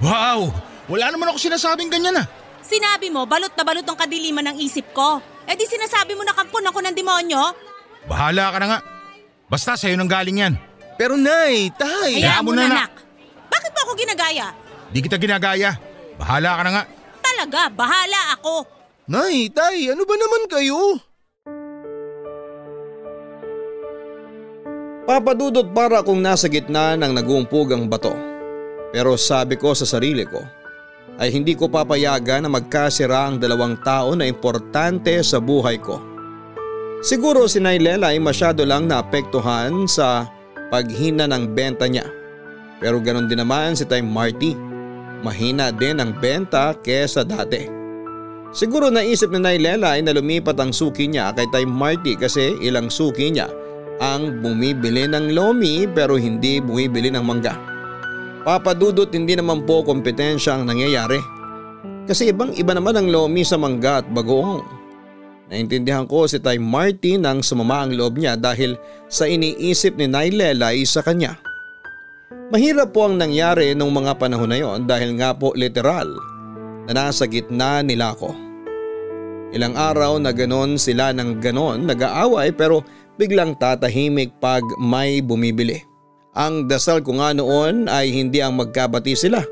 [0.00, 0.48] Wow!
[0.88, 2.26] Wala naman ako sinasabing ganyan ah.
[2.64, 5.20] Sinabi mo, balot na balot ang kadiliman ng isip ko.
[5.44, 7.42] Eh di sinasabi mo na kampon ako ng demonyo?
[8.08, 8.78] Bahala ka na nga.
[9.50, 10.54] Basta sa'yo nang galing yan.
[11.00, 12.92] Pero Nay, Tay, Hayaan mo na, na, nak.
[12.92, 12.92] nak.
[13.48, 14.46] Bakit mo ako ginagaya?
[14.92, 15.80] Di kita ginagaya.
[16.20, 16.82] Bahala ka na nga.
[17.24, 18.68] Talaga, bahala ako.
[19.08, 21.00] Nay, Tay, ano ba naman kayo?
[25.08, 28.12] Papadudot para akong nasa gitna ng nagumpugang bato.
[28.92, 30.44] Pero sabi ko sa sarili ko
[31.16, 35.96] ay hindi ko papayagan na magkasira ang dalawang tao na importante sa buhay ko.
[37.00, 40.28] Siguro si Nailela ay masyado lang naapektuhan sa
[40.70, 42.06] paghina ng benta niya.
[42.80, 44.56] Pero ganon din naman si Time Marty.
[45.20, 47.68] Mahina din ang benta kesa dati.
[48.50, 52.88] Siguro naisip ni Nailela ay na lumipat ang suki niya kay Time Marty kasi ilang
[52.88, 53.46] suki niya
[54.00, 57.54] ang bumibili ng lomi pero hindi bumibili ng mangga.
[58.40, 61.20] Papadudot hindi naman po kompetensya ang nangyayari.
[62.08, 64.79] Kasi ibang iba naman ang lomi sa mangga at bagoong.
[65.50, 68.78] Naintindihan ko si Tay Marty nang sumama ang loob niya dahil
[69.10, 71.34] sa iniisip ni Nailelay sa kanya.
[72.54, 76.06] Mahirap po ang nangyari nung mga panahon na yon dahil nga po literal
[76.86, 78.30] na nasa gitna nila ako.
[79.50, 82.86] Ilang araw na ganon sila ng ganon nag-aaway pero
[83.18, 85.82] biglang tatahimik pag may bumibili.
[86.38, 89.42] Ang dasal ko nga noon ay hindi ang magkabati sila,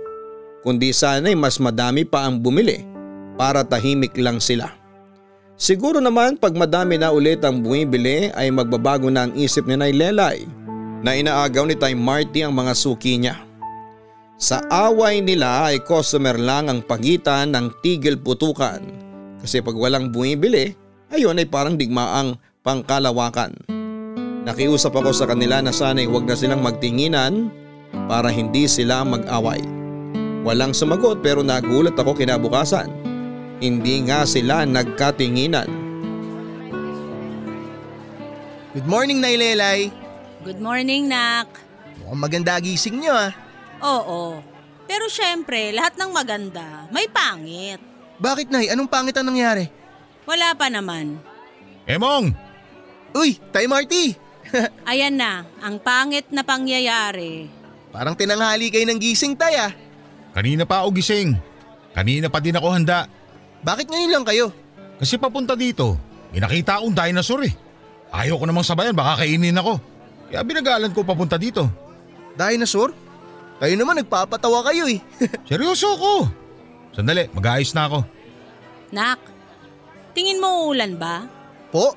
[0.62, 2.86] kundi sana'y mas madami pa ang bumili
[3.34, 4.77] para tahimik lang sila.
[5.58, 10.46] Siguro naman pag madami na ulit ang bumibili ay magbabago na ang isip ni Nailelay
[11.02, 13.42] na inaagaw ni Time Marty ang mga suki niya.
[14.38, 18.78] Sa away nila ay customer lang ang pagitan ng tigil putukan
[19.42, 20.78] kasi pag walang bumibili,
[21.10, 23.50] ayun ay parang digmaang pangkalawakan.
[24.46, 27.50] Nakiusap ako sa kanila na sana'y huwag na silang magtinginan
[28.06, 29.58] para hindi sila mag-away.
[30.46, 33.07] Walang sumagot pero nagulat ako kinabukasan.
[33.58, 35.66] Hindi nga sila nagkatinginan.
[38.70, 39.90] Good morning, Nay Lelay.
[40.46, 41.50] Good morning, nak.
[41.98, 43.34] Mukhang maganda gising niyo ah.
[43.82, 44.38] Oo.
[44.86, 47.82] Pero syempre, lahat ng maganda, may pangit.
[48.22, 48.70] Bakit Nay?
[48.70, 49.66] Anong pangit ang nangyari?
[50.22, 51.18] Wala pa naman.
[51.82, 52.30] Emong!
[53.10, 54.14] Uy, Tay Marty!
[54.90, 57.50] Ayan na, ang pangit na pangyayari.
[57.90, 59.74] Parang tinanghali kayo ng gising, Tay ah.
[60.30, 61.34] Kanina pa ako gising.
[61.90, 63.17] Kanina pa din ako handa.
[63.62, 64.50] Bakit ngayon lang kayo?
[64.98, 65.98] Kasi papunta dito,
[66.30, 67.54] may nakita akong dinosaur eh.
[68.10, 69.78] Ayaw ko namang sabayan, baka kainin ako.
[70.28, 71.68] Kaya binagalan ko papunta dito.
[72.34, 72.94] Dinosaur?
[73.58, 75.02] Kayo naman nagpapatawa kayo eh.
[75.48, 76.12] Seryoso ako.
[76.94, 77.98] Sandali, mag-aayos na ako.
[78.94, 79.20] Nak,
[80.14, 81.26] tingin mo ulan ba?
[81.68, 81.92] po?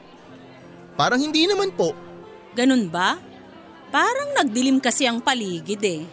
[0.99, 1.95] Parang hindi naman po.
[2.51, 3.15] Ganun ba?
[3.91, 6.03] Parang nagdilim kasi ang paligid eh.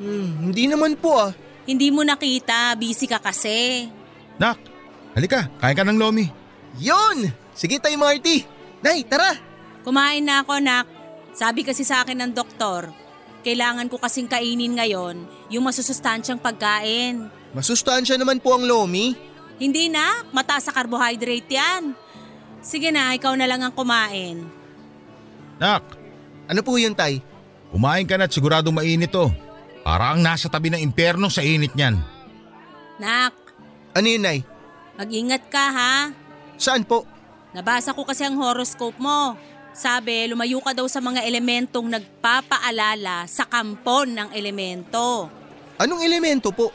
[0.00, 1.32] Hmm, hindi naman po ah.
[1.68, 3.88] Hindi mo nakita, busy ka kasi.
[4.36, 4.75] Nak,
[5.16, 6.28] halika, kain ka ng lomi.
[6.76, 7.32] Yon!
[7.56, 8.44] Sige Tay Marty.
[8.84, 9.32] Nay, tara!
[9.80, 10.84] Kumain na ako, nak.
[11.32, 12.92] Sabi kasi sa akin ng doktor,
[13.40, 17.32] kailangan ko kasing kainin ngayon yung masusustansyang pagkain.
[17.56, 19.16] Masustansya naman po ang lomi.
[19.56, 21.96] Hindi na, mataas sa carbohydrate yan.
[22.60, 24.44] Sige na, ikaw na lang ang kumain.
[25.56, 26.04] Nak,
[26.46, 27.18] Ano po yun, Tay?
[27.74, 29.26] kumain ka na at siguradong mainit to.
[29.82, 31.98] Para ang nasa tabi ng impyerno sa init niyan.
[33.00, 33.34] Nak,
[33.96, 34.44] Ano yun, Nay?
[34.96, 35.94] Mag-ingat ka ha.
[36.56, 37.04] Saan po?
[37.56, 39.36] Nabasa ko kasi ang horoscope mo.
[39.76, 45.28] Sabi, lumayo ka daw sa mga elementong nagpapaalala sa kampon ng elemento.
[45.76, 46.72] Anong elemento po?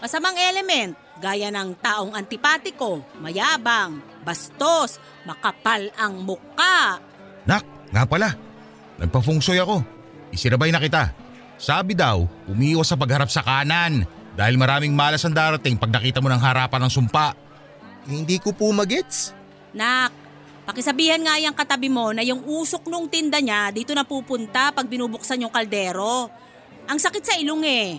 [0.00, 4.96] Masamang element, gaya ng taong antipatiko, mayabang, bastos,
[5.28, 7.04] makapal ang muka.
[7.44, 8.32] Nak, nga pala.
[8.96, 9.84] Nagpa-fungsoy ako.
[10.32, 11.12] Isinabay na kita.
[11.58, 14.06] Sabi daw, umiwas sa pagharap sa kanan
[14.38, 17.47] dahil maraming malas ang darating pag nakita mo ng harapan ng sumpa.
[18.08, 19.36] Hindi ko po magets.
[19.76, 20.28] Nak,
[20.68, 24.84] Pakisabihan nga yung katabi mo na yung usok nung tinda niya dito na pupunta pag
[24.84, 26.28] binubuksan yung kaldero.
[26.84, 27.96] Ang sakit sa ilong eh.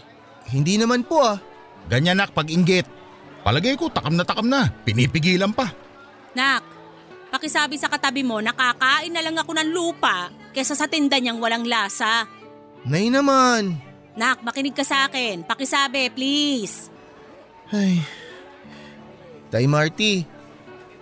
[0.54, 1.42] Hindi naman po ah.
[1.90, 2.86] Ganyan nak pag inggit.
[3.42, 5.74] Palagay ko takam na takam na, pinipigilan pa.
[6.38, 6.62] Nak,
[7.34, 11.42] pakisabi sa katabi mo na kakain na lang ako ng lupa kesa sa tinda niyang
[11.42, 12.30] walang lasa.
[12.86, 13.82] Nay naman.
[14.14, 15.42] Nak, makinig ka sa akin.
[15.42, 16.94] Pakisabi, please.
[17.74, 18.06] Ay.
[19.50, 20.26] Tay Marty,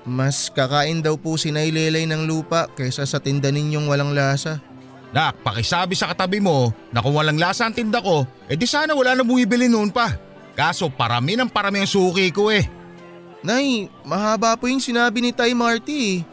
[0.07, 4.63] mas kakain daw po si Nay Lelay ng lupa kaysa sa tinda ninyong walang lasa.
[5.11, 9.15] Nak, pakisabi sa katabi mo na kung walang lasa ang tinda ko, edi sana wala
[9.15, 10.15] na bumibili noon pa.
[10.55, 12.63] Kaso parami ng parami ang suki ko eh.
[13.43, 16.23] Nay, mahaba po yung sinabi ni Tay Marty.
[16.23, 16.25] eh.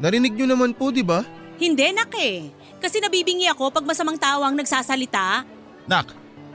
[0.00, 1.24] Narinig nyo naman po, di ba?
[1.58, 2.48] Hindi, nak eh.
[2.78, 5.42] Kasi nabibingi ako pag masamang tao ang nagsasalita.
[5.88, 6.06] Nak,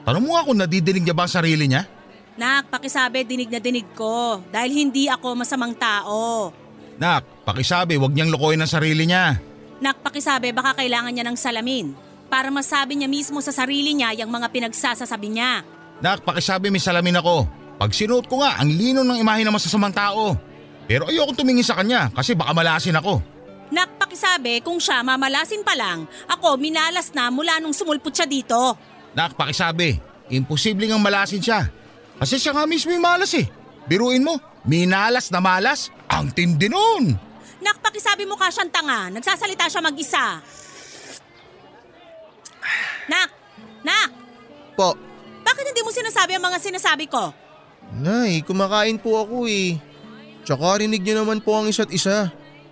[0.05, 1.85] tanong mo nga kung nadidinig niya ba ang sarili niya?
[2.39, 6.55] Nak, pakisabi dinig na dinig ko dahil hindi ako masamang tao.
[6.95, 9.35] Nak, pakisabi wag niyang lokohin ang sarili niya.
[9.83, 11.91] Nak, pakisabi baka kailangan niya ng salamin
[12.31, 15.67] para masabi niya mismo sa sarili niya yung mga pinagsasasabi niya.
[15.99, 17.43] Nak, pakisabi may salamin ako.
[17.75, 20.39] Pag sinuot ko nga, ang lino ng imahe ng masasamang tao.
[20.87, 23.19] Pero ayokong tumingin sa kanya kasi baka malasin ako.
[23.67, 28.79] Nak, pakisabi kung siya mamalasin pa lang, ako minalas na mula nung sumulpot siya dito.
[29.11, 29.99] Nak, pakisabi,
[30.31, 31.78] imposibleng ang malasin siya.
[32.19, 33.47] Kasi siya nga mismo yung malas eh.
[33.87, 37.15] Biruin mo, minalas na malas, ang tindi nun.
[37.63, 40.43] Nak, pakisabi mo ka siyang tanga, nagsasalita siya mag-isa.
[43.09, 43.29] Nak!
[43.81, 44.09] Nak!
[44.75, 44.95] Po.
[45.41, 47.31] Bakit hindi mo sinasabi ang mga sinasabi ko?
[47.89, 49.81] Nay, kumakain po ako eh.
[50.45, 52.29] Tsaka rinig nyo naman po ang isa't isa.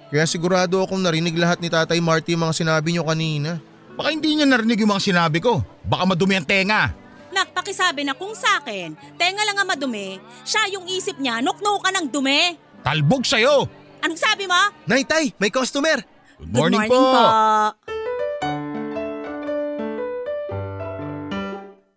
[0.08, 3.60] Kaya sigurado akong narinig lahat ni Tatay Marty yung mga sinabi nyo kanina.
[3.98, 5.60] Baka hindi niya narinig yung mga sinabi ko.
[5.84, 6.94] Baka madumi ang tenga.
[7.38, 11.94] Nak, pakisabi na kung sa akin, tenga lang ang madumi, siya yung isip niya, nuknukan
[11.94, 12.58] ng dumi.
[12.82, 13.70] Talbog sa'yo.
[14.02, 14.58] Anong sabi mo?
[14.90, 16.02] Nay, Tay, may customer!
[16.42, 17.78] Good morning, Good morning po.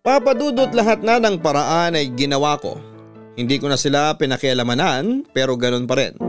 [0.04, 2.76] Papadudot lahat na ng paraan ay ginawa ko.
[3.32, 6.20] Hindi ko na sila pinakialamanan pero ganun pa rin.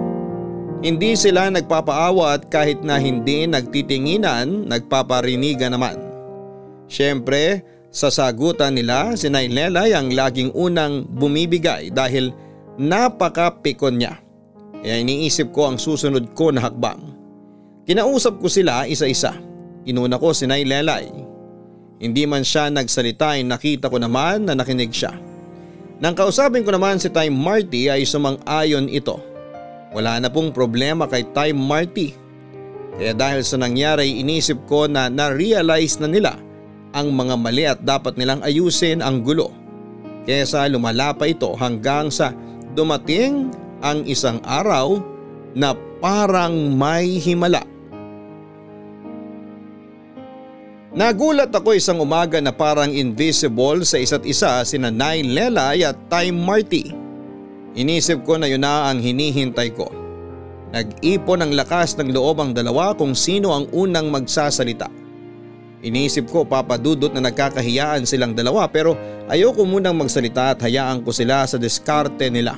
[0.88, 6.00] Hindi sila nagpapaawa at kahit na hindi nagtitinginan, nagpaparinigan naman.
[6.88, 12.32] Siyempre, sa sagutan nila si Nailelay ang laging unang bumibigay dahil
[12.80, 14.16] napakapikon niya.
[14.82, 16.98] Kaya iniisip ko ang susunod ko na hakbang.
[17.84, 19.36] Kinausap ko sila isa-isa.
[19.84, 21.12] Inuna ko si Nailelay.
[22.02, 25.14] Hindi man siya nagsalita ay nakita ko naman na nakinig siya.
[26.02, 29.22] Nang kausapin ko naman si Time Marty ay sumang-ayon ito.
[29.94, 32.18] Wala na pong problema kay Time Marty.
[32.98, 36.34] Kaya dahil sa nangyari inisip ko na na-realize na nila
[36.92, 39.52] ang mga mali at dapat nilang ayusin ang gulo.
[40.28, 42.36] Kesa lumala pa ito hanggang sa
[42.78, 43.50] dumating
[43.82, 45.02] ang isang araw
[45.58, 47.66] na parang may himala.
[50.92, 56.36] Nagulat ako isang umaga na parang invisible sa isa't isa sina Nay Lelay at Time
[56.36, 56.92] Marty.
[57.72, 59.88] Inisip ko na yun na ang hinihintay ko.
[60.76, 65.01] Nag-ipon ng lakas ng loob ang dalawa kung sino ang unang magsasalita.
[65.82, 68.94] Inisip ko papadudot na nagkakahiyaan silang dalawa pero
[69.26, 72.54] ayoko munang magsalita at hayaan ko sila sa diskarte nila.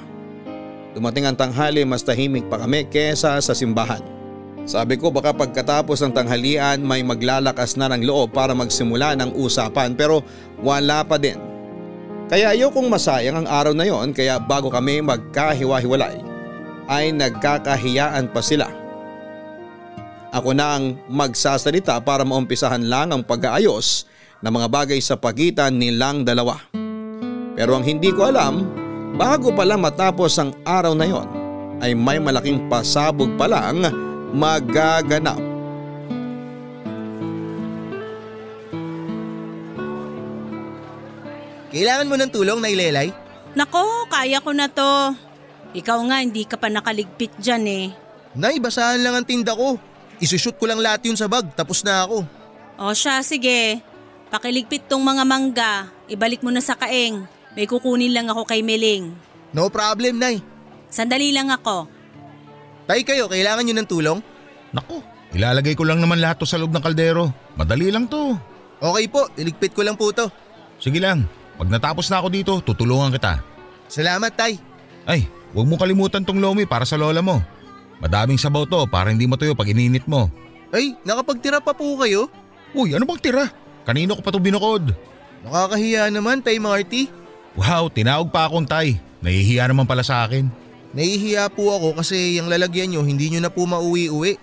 [0.92, 4.04] Dumating ang tanghali mas tahimik pa kami kesa sa simbahan.
[4.68, 9.96] Sabi ko baka pagkatapos ng tanghalian may maglalakas na ng loob para magsimula ng usapan
[9.96, 10.20] pero
[10.60, 11.40] wala pa din.
[12.28, 16.20] Kaya ayokong masayang ang araw na yon kaya bago kami magkahiwa-hiwalay
[16.92, 18.83] ay nagkakahiyaan pa sila.
[20.34, 24.10] Ako na ang magsasalita para maumpisahan lang ang pag-aayos
[24.42, 26.58] ng mga bagay sa pagitan nilang dalawa.
[27.54, 28.66] Pero ang hindi ko alam,
[29.14, 31.30] bago pala matapos ang araw na yon
[31.86, 33.86] ay may malaking pasabog pa lang
[34.34, 35.38] magaganap.
[41.70, 43.10] Kailangan mo ng tulong, Nay Lelay?
[43.54, 45.14] Nako, kaya ko na to.
[45.78, 47.86] Ikaw nga, hindi ka pa nakaligpit dyan eh.
[48.34, 49.93] Nay, basahan lang ang tinda ko.
[50.22, 52.28] Isushoot ko lang lahat yun sa bag, tapos na ako.
[52.78, 53.82] O siya, sige.
[54.34, 55.74] Pakiligpit tong mga mangga.
[56.10, 57.26] Ibalik mo na sa kaeng.
[57.54, 59.14] May kukunin lang ako kay Meling.
[59.54, 60.42] No problem, Nay.
[60.90, 61.86] Sandali lang ako.
[62.90, 64.20] Tay kayo, kailangan nyo ng tulong?
[64.74, 65.00] Naku,
[65.38, 67.30] ilalagay ko lang naman lahat to sa loob ng kaldero.
[67.54, 68.34] Madali lang to.
[68.82, 70.28] Okay po, iligpit ko lang po to.
[70.82, 73.40] Sige lang, pag natapos na ako dito, tutulungan kita.
[73.88, 74.58] Salamat, Tay.
[75.06, 77.40] Ay, huwag mo kalimutan tong lomi para sa lola mo.
[78.04, 80.28] Madaming sabaw to para hindi matuyo pag ininit mo.
[80.76, 82.28] Ay, nakapagtira pa po kayo?
[82.76, 83.48] Uy, ano bang tira?
[83.88, 84.92] Kanino ko pa to binukod?
[85.48, 87.08] Nakakahiya naman, Tay Marty.
[87.56, 89.00] Wow, tinawag pa akong tay.
[89.24, 90.52] Nahihiya naman pala sa akin.
[90.92, 94.36] Nahihiya po ako kasi yung lalagyan nyo hindi nyo na po mauwi-uwi.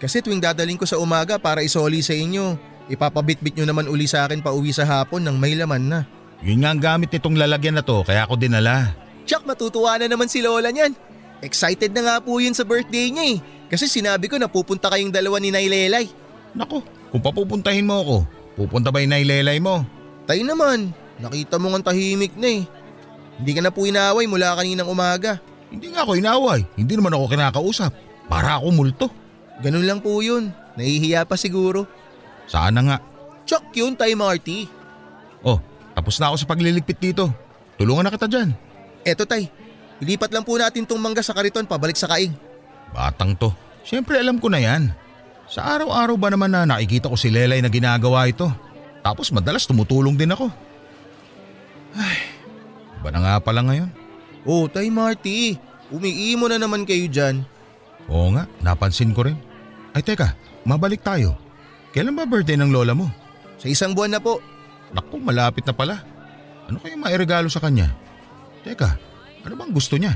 [0.00, 2.56] Kasi tuwing dadaling ko sa umaga para isoli sa inyo,
[2.88, 6.00] ipapabitbit nyo naman uli sa akin pa uwi sa hapon ng may laman na.
[6.40, 8.96] Yun nga ang gamit nitong lalagyan na to kaya ako dinala.
[9.28, 11.09] Tsak matutuwa na naman si Lola niyan.
[11.40, 13.38] Excited na nga po yun sa birthday niya eh.
[13.70, 16.10] Kasi sinabi ko na pupunta kayong dalawa ni Nailelay.
[16.52, 18.16] Nako, kung papupuntahin mo ako,
[18.54, 19.82] pupunta ba yung nailelay mo?
[20.30, 22.62] Tayo naman, nakita mo nga tahimik na eh.
[23.38, 25.42] Hindi ka na po inaaway mula kaninang umaga.
[25.70, 27.92] Hindi nga ako inaway, hindi naman ako kinakausap.
[28.30, 29.06] Para ako multo.
[29.58, 30.54] Ganun lang po yun.
[30.78, 31.86] Nahihiya pa siguro.
[32.46, 32.96] Sana nga.
[33.42, 34.70] Tsak yun, Tay Marty.
[35.42, 35.58] Oh,
[35.98, 37.26] tapos na ako sa pagliligpit dito.
[37.74, 38.54] Tulungan na kita dyan.
[39.02, 39.50] Eto Tay,
[40.00, 42.34] ilipat lang po natin tong mangga sa kariton pabalik sa kaing.
[42.90, 43.54] Batang to.
[43.86, 44.92] Siyempre alam ko na yan.
[45.50, 48.46] Sa araw-araw ba naman na nakikita ko si Lelay na ginagawa ito?
[49.02, 50.46] Tapos madalas tumutulong din ako.
[51.96, 52.18] Ay,
[53.02, 53.90] ba na nga pala ngayon?
[54.46, 55.58] Oh, Tay Marty,
[55.90, 57.42] umiimo na naman kayo dyan.
[58.06, 59.36] Oo nga, napansin ko rin.
[59.90, 61.34] Ay teka, mabalik tayo.
[61.90, 63.10] Kailan ba birthday ng lola mo?
[63.58, 64.38] Sa isang buwan na po.
[64.94, 66.02] Naku, malapit na pala.
[66.70, 67.90] Ano kaya mairegalo sa kanya?
[68.62, 68.94] Teka,
[69.44, 70.14] ano bang gusto niya?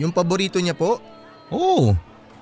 [0.00, 0.98] Yung paborito niya po,
[1.52, 1.94] Oo,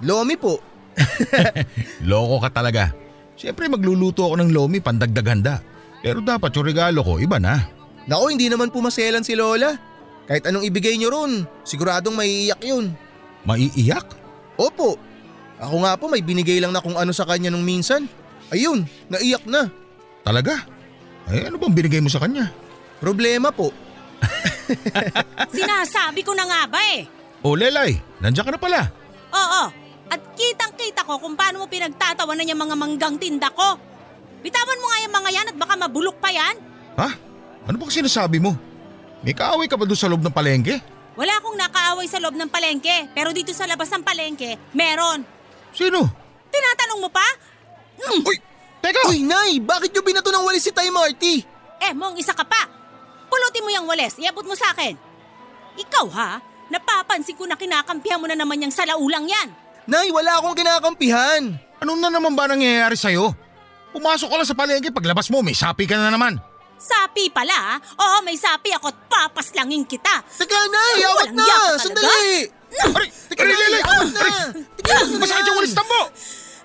[0.03, 0.59] Lomi po.
[2.11, 2.91] loko ka talaga.
[3.39, 5.55] Siyempre magluluto ako ng lomi pandagdag handa.
[6.03, 7.63] Pero dapat yung regalo ko iba na.
[8.11, 9.79] Nako, hindi naman po maselan si Lola.
[10.27, 12.91] Kahit anong ibigay niyo ron, siguradong maiiyak yun.
[13.47, 14.07] Maiiyak?
[14.59, 14.99] Opo.
[15.63, 18.11] Ako nga po may binigay lang na kung ano sa kanya nung minsan.
[18.51, 19.71] Ayun, naiyak na.
[20.27, 20.67] Talaga?
[21.31, 22.51] Ay ano bang binigay mo sa kanya?
[22.99, 23.71] Problema po.
[25.57, 27.07] Sinasabi ko na nga ba eh.
[27.43, 28.81] Oh Lelay, nandiyan ka na pala.
[29.33, 29.63] Oo,
[30.13, 33.81] at kitang-kita ko kung paano mo pinagtatawanan yung mga manggang tinda ko.
[34.43, 36.57] Bitawan mo nga yung mga yan at baka mabulok pa yan.
[36.99, 37.09] Ha?
[37.67, 38.53] Ano ba sinasabi mo?
[39.23, 40.83] May kaaway ka ba doon sa loob ng palengke?
[41.15, 45.23] Wala akong nakaaway sa loob ng palengke, pero dito sa labas ng palengke, meron.
[45.71, 46.09] Sino?
[46.51, 47.25] Tinatanong mo pa?
[48.03, 48.21] Mm.
[48.27, 48.37] Uy,
[48.83, 49.01] teka!
[49.09, 49.63] Uy, Nay!
[49.63, 51.45] Bakit niyo binato ng walis si Tay Marty?
[51.83, 52.82] Eh, mong isa ka pa.
[53.33, 54.93] Pulutin mo yung wales, iabot mo sa akin.
[55.81, 56.31] Ikaw ha,
[56.69, 59.49] napapansin ko na kinakampihan mo na naman yung salaulang yan.
[59.89, 61.57] Nay, wala akong kinakampihan.
[61.81, 63.33] Ano na naman ba nangyayari sa'yo?
[63.97, 66.37] Pumasok ka lang sa palengke, paglabas mo may sapi ka na naman.
[66.77, 67.81] Sapi pala?
[67.97, 70.21] Oo, may sapi ako at papaslangin kita.
[70.37, 70.93] Teka, Nay!
[70.99, 71.47] Ay, Awat na!
[71.79, 72.37] Sandali!
[72.73, 73.83] Aray, teka, Nay, Lelay!
[73.83, 74.29] awat na!
[75.17, 76.01] Masakit yung walis mo!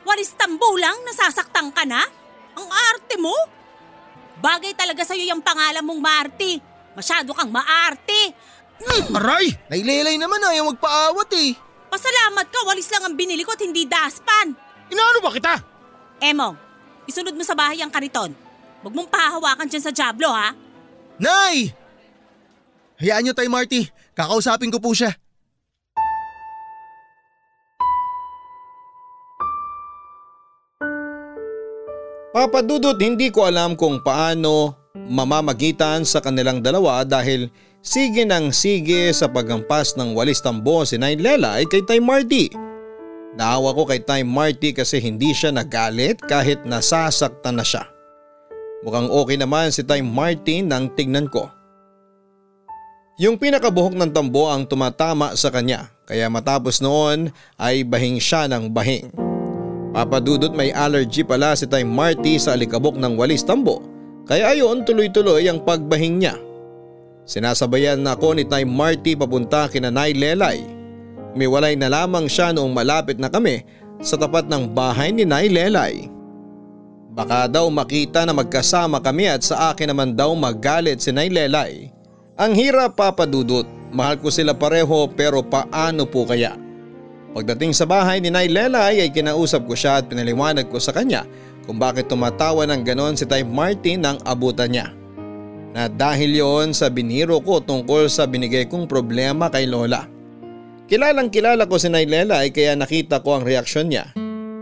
[0.03, 2.01] Walis tambo lang, nasasaktan ka na?
[2.57, 3.33] Ang arte mo?
[4.37, 6.61] Bagay talaga sa'yo yung pangalan mong Marty.
[6.93, 8.33] Masyado kang maarte.
[8.77, 9.53] Mm, Aray!
[9.69, 11.57] Nailelay naman ayaw magpaawat eh.
[11.89, 14.53] pasalamat ka, walis lang ang binili ko at hindi daspan.
[14.93, 15.53] Inaano ba kita?
[16.21, 16.53] Emong,
[17.09, 18.33] isunod mo sa bahay ang kariton.
[18.85, 20.53] Huwag mong pahawakan dyan sa Diablo ha.
[21.17, 21.73] Nay!
[23.01, 23.89] Hayaan niyo Tay Marty.
[24.13, 25.13] Kakausapin ko po siya.
[32.37, 37.49] Papadudot hindi ko alam kung paano mamamagitan sa kanilang dalawa dahil
[37.81, 42.53] sige ng sige sa paghampas ng walis tambo si Nay Lela ay kay Tay Marty.
[43.33, 47.89] Naawa ko kay Tay Marty kasi hindi siya nagalit kahit nasasaktan na siya.
[48.85, 51.49] Mukhang okay naman si Tay Marty nang tignan ko.
[53.17, 58.69] Yung pinakabuhok ng tambo ang tumatama sa kanya kaya matapos noon ay bahing siya ng
[58.69, 59.26] bahing.
[59.95, 63.81] Papadudot may allergy pala si Tay Marty sa alikabok ng walis tambo
[64.27, 66.35] kaya ayon tuloy-tuloy ang pagbahing niya.
[67.23, 70.63] Sinasabayan na ako ni Tay Marty papunta kina Nay Lelay.
[71.31, 73.63] Umiwalay na lamang siya noong malapit na kami
[74.03, 76.11] sa tapat ng bahay ni Nay Lelay.
[77.15, 81.89] Baka daw makita na magkasama kami at sa akin naman daw magalit si Nay Lelay.
[82.37, 86.53] Ang hirap papadudot, mahal ko sila pareho pero paano po kaya?
[87.37, 91.21] Pagdating sa bahay ni Nay Lelay ay kinausap ko siya at pinaliwanag ko sa kanya
[91.69, 94.89] kung bakit tumatawa ng ganon si Tay Martin ng abutan niya.
[95.69, 100.09] Na dahil yon sa biniro ko tungkol sa binigay kong problema kay Lola.
[100.89, 104.09] Kilalang kilala ko si Nay Lelay kaya nakita ko ang reaksyon niya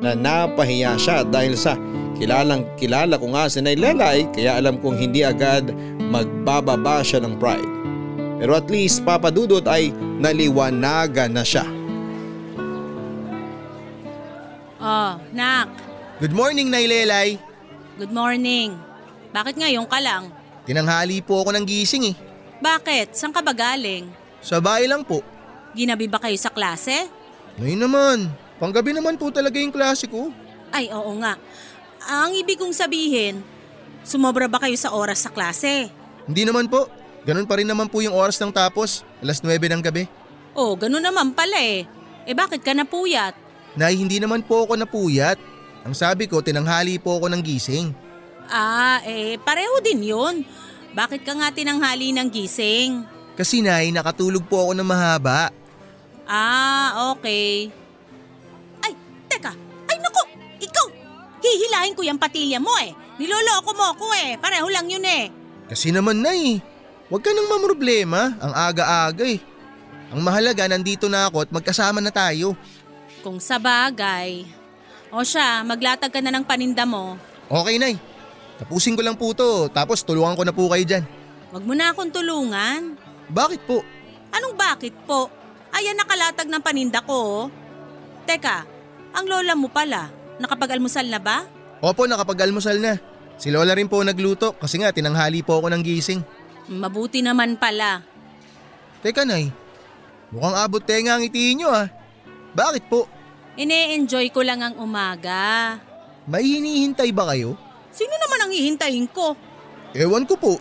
[0.04, 1.80] na napahiya siya dahil sa
[2.20, 5.72] kilalang kilala ko nga si Nay Lelay kaya alam kong hindi agad
[6.12, 7.72] magbababa siya ng pride.
[8.44, 11.64] Pero at least papadudot ay naliwanagan na siya.
[14.86, 15.74] Oh, nak.
[16.22, 17.42] Good morning, Nailelay.
[17.98, 18.78] Good morning.
[19.34, 20.30] Bakit ngayon ka lang?
[20.70, 22.16] Tinanghali po ako ng gising eh.
[22.62, 23.18] Bakit?
[23.18, 24.06] Saan ka ba galing?
[24.46, 25.26] Sa bahay lang po.
[25.74, 27.10] Ginabi ba kayo sa klase?
[27.58, 28.18] Ngayon naman,
[28.62, 30.30] panggabi naman po talaga yung klase ko.
[30.70, 31.34] Ay, oo nga.
[32.06, 33.42] Ang ibig kong sabihin,
[34.06, 35.90] sumobra ba kayo sa oras sa klase?
[36.30, 36.86] Hindi naman po.
[37.26, 39.02] Ganun pa rin naman po yung oras ng tapos.
[39.18, 40.06] Alas 9 ng gabi.
[40.54, 41.90] Oh, ganun naman pala eh.
[42.30, 43.45] Eh bakit ka napuyat?
[43.76, 45.36] Nay, hindi naman po ako napuyat.
[45.84, 47.92] Ang sabi ko, tinanghali po ako ng gising.
[48.48, 50.48] Ah, eh, pareho din yun.
[50.96, 53.04] Bakit ka nga tinanghali ng gising?
[53.36, 55.52] Kasi nay, nakatulog po ako ng mahaba.
[56.24, 57.68] Ah, okay.
[58.80, 58.96] Ay,
[59.28, 59.52] teka.
[59.92, 60.24] Ay, naku!
[60.64, 60.88] Ikaw!
[61.44, 62.96] Hihilahin ko yung patilya mo eh.
[63.20, 64.40] Niloloko mo ako eh.
[64.40, 65.30] Pareho lang yun eh.
[65.68, 66.64] Kasi naman nay,
[67.12, 68.40] huwag ka nang mamroblema.
[68.40, 69.44] Ang aga-aga eh.
[70.16, 72.56] Ang mahalaga, nandito na ako at magkasama na tayo.
[73.26, 74.46] Kung sa bagay.
[75.10, 77.18] O siya, maglatag ka na ng paninda mo.
[77.50, 77.98] Okay nay,
[78.62, 81.02] tapusin ko lang po to tapos tulungan ko na po kayo dyan.
[81.50, 82.94] Huwag mo na akong tulungan.
[83.34, 83.82] Bakit po?
[84.30, 85.34] Anong bakit po?
[85.74, 87.18] Ayan nakalatag ng paninda ko.
[87.18, 87.44] oh.
[88.30, 88.62] Teka,
[89.18, 91.50] ang lola mo pala, nakapag-almusal na ba?
[91.82, 93.02] Opo, nakapag-almusal na.
[93.42, 96.22] Si Lola rin po nagluto kasi nga tinanghali po ako ng gising.
[96.70, 98.06] Mabuti naman pala.
[99.02, 99.50] Teka nay,
[100.30, 101.90] mukhang abot tenga ang itiin nyo ah.
[102.56, 103.15] Bakit po?
[103.56, 105.80] Ine-enjoy ko lang ang umaga.
[106.28, 107.56] May hinihintay ba kayo?
[107.96, 109.40] Sino naman ang hihintayin ko?
[109.96, 110.54] Ewan ko po.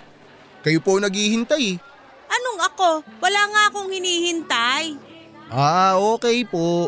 [0.63, 1.75] Kayo po naghihintay.
[2.31, 2.91] Anong ako?
[3.19, 4.95] Wala nga akong hinihintay.
[5.51, 6.87] Ah, okay po.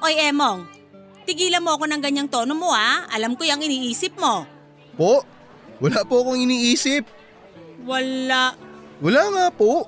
[0.00, 0.64] Oy Emong,
[1.28, 3.04] tigilan mo ako ng ganyang tono mo ha.
[3.12, 4.48] Alam ko yung iniisip mo.
[4.96, 5.20] Po?
[5.78, 7.04] Wala po akong iniisip.
[7.84, 8.56] Wala.
[9.04, 9.84] Wala nga po.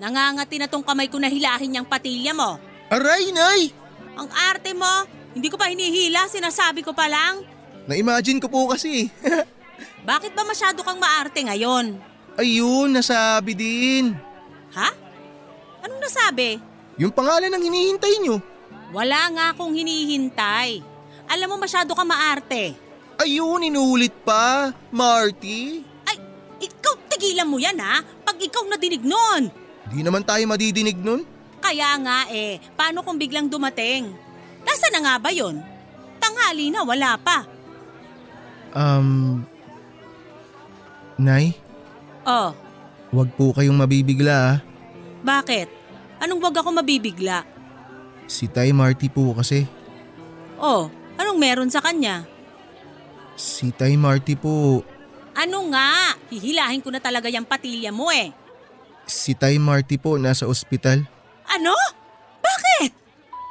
[0.00, 2.56] Nangangati na tong kamay ko na hilahin yung patilya mo.
[2.88, 3.72] Aray, nay!
[4.16, 5.04] Ang arte mo,
[5.36, 7.44] hindi ko pa hinihila, sinasabi ko pa lang.
[7.84, 9.12] Na-imagine ko po kasi.
[10.08, 12.00] Bakit ba masyado kang maarte ngayon?
[12.40, 14.16] Ayun, nasabi din.
[14.72, 14.90] Ha?
[15.84, 16.56] Anong nasabi?
[16.96, 18.40] Yung pangalan ng hinihintay nyo.
[18.96, 20.80] Wala nga akong hinihintay.
[21.28, 22.72] Alam mo masyado kang maarte.
[23.20, 24.72] Ayun, inulit pa.
[24.88, 25.84] Marty.
[26.08, 26.16] Ay,
[26.64, 29.52] ikaw tigilan mo yan ha, pag ikaw nadinig nun.
[29.92, 31.35] Di naman tayo madidinig nun.
[31.66, 34.14] Kaya nga eh, paano kung biglang dumating?
[34.62, 35.58] Nasaan na nga ba yon?
[36.22, 37.42] Tanghali na, wala pa.
[38.70, 39.42] Um...
[41.18, 41.58] Nay,
[42.22, 42.54] Oh,
[43.10, 44.56] wag po kayong mabibigla ah.
[45.26, 45.66] bakit?
[46.22, 47.42] Anong wag ako mabibigla?
[48.30, 49.66] Si Tay Marty po kasi.
[50.62, 50.86] Oh,
[51.18, 52.26] anong meron sa kanya?
[53.34, 54.86] Si Tay Marty po.
[55.34, 56.14] Ano nga?
[56.30, 58.30] Hihilahin ko na talaga yung patilya mo eh.
[59.06, 61.15] Si Tay Marty po nasa ospital.
[61.50, 61.74] Ano?
[62.42, 62.90] Bakit?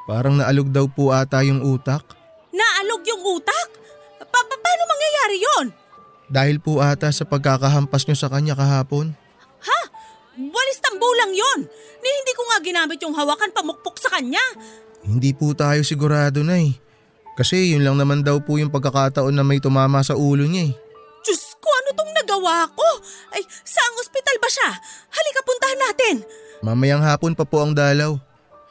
[0.06, 2.04] Parang naalog daw po ata yung utak.
[2.52, 3.68] Naalog yung utak?
[4.20, 5.68] Pa- pa- paano mangyayari yon?
[6.26, 9.14] Dahil po ata sa pagkakahampas nyo sa kanya kahapon.
[9.62, 9.80] Ha?
[10.36, 11.60] Walis tambulang yon.
[12.02, 14.42] Ni hindi ko nga ginamit yung hawakan pamukpok sa kanya.
[15.06, 16.74] Hindi po tayo sigurado na eh.
[17.36, 20.74] Kasi yun lang naman daw po yung pagkakataon na may tumama sa ulo niya eh.
[21.26, 22.88] Diyos ko, ano tong nagawa ko?
[23.34, 24.70] Ay, saang ospital ba siya?
[25.10, 26.16] Halika, puntahan natin.
[26.64, 28.16] Mamayang hapon pa po ang dalaw.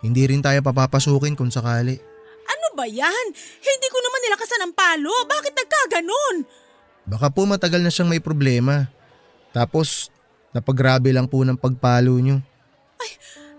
[0.05, 1.97] Hindi rin tayo papapasukin kung sakali.
[2.45, 3.27] Ano ba yan?
[3.61, 5.13] Hindi ko naman nilakasan ang palo.
[5.25, 6.37] Bakit nagkaganon?
[7.05, 8.89] Baka po matagal na siyang may problema.
[9.53, 10.09] Tapos,
[10.53, 12.41] napagrabe lang po ng pagpalo nyo.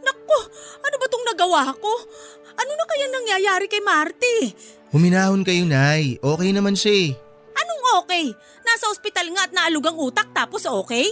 [0.06, 0.40] Naku,
[0.86, 1.94] ano ba tong nagawa ko?
[2.56, 4.38] Ano na kaya nangyayari kay Marty?
[4.94, 6.22] Huminahon kayo, Nay.
[6.22, 7.12] Okay naman siya eh.
[7.56, 8.26] Anong okay?
[8.64, 11.10] Nasa ospital nga at naalug ang utak tapos okay?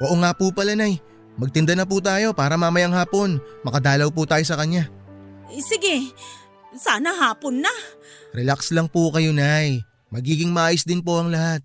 [0.00, 0.98] Oo nga po pala, Nay.
[1.34, 3.42] Magtinda na po tayo para mamayang hapon.
[3.66, 4.86] Makadalaw po tayo sa kanya.
[5.50, 6.14] Eh, sige,
[6.78, 7.74] sana hapon na.
[8.30, 9.82] Relax lang po kayo, Nay.
[10.14, 11.58] Magiging maayos din po ang lahat.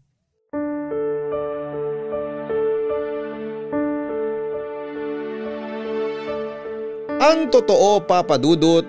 [7.20, 8.88] Ang totoo papadudot,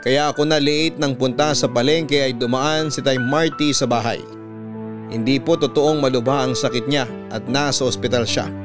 [0.00, 4.22] kaya ako na late nang punta sa palengke ay dumaan si Tay Marty sa bahay.
[5.12, 8.61] Hindi po totoong malubha ang sakit niya at nasa ospital siya.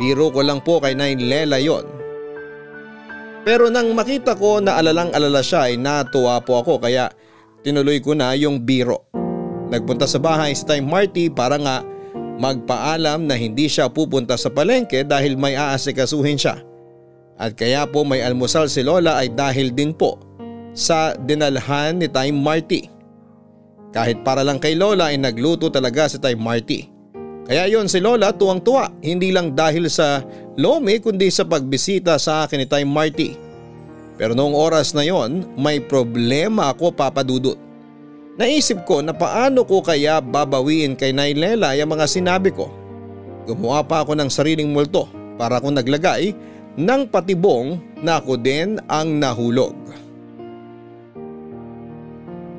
[0.00, 1.84] Biro ko lang po kay Nay Lela yon.
[3.44, 7.12] Pero nang makita ko na alalang alala siya ay natuwa po ako kaya
[7.60, 9.04] tinuloy ko na yung biro.
[9.68, 11.84] Nagpunta sa bahay si Tay Marty para nga
[12.40, 16.64] magpaalam na hindi siya pupunta sa palengke dahil may aasikasuhin siya.
[17.40, 20.20] At kaya po may almusal si Lola ay dahil din po
[20.76, 22.88] sa dinalhan ni Tay Marty.
[23.92, 26.99] Kahit para lang kay Lola ay nagluto talaga si Tay Marty.
[27.48, 30.22] Kaya yon si Lola tuwang tuwa hindi lang dahil sa
[30.60, 33.34] lomi kundi sa pagbisita sa akin ni Tay Marty.
[34.20, 37.56] Pero noong oras na yon may problema ako papadudot.
[38.36, 42.72] Naisip ko na paano ko kaya babawiin kay Nailela yung mga sinabi ko.
[43.48, 45.08] Gumawa pa ako ng sariling multo
[45.40, 46.36] para akong naglagay
[46.76, 49.76] ng patibong na ako din ang nahulog.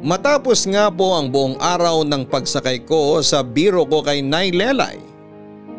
[0.01, 4.97] Matapos nga po ang buong araw ng pagsakay ko sa biro ko kay Nay Lelay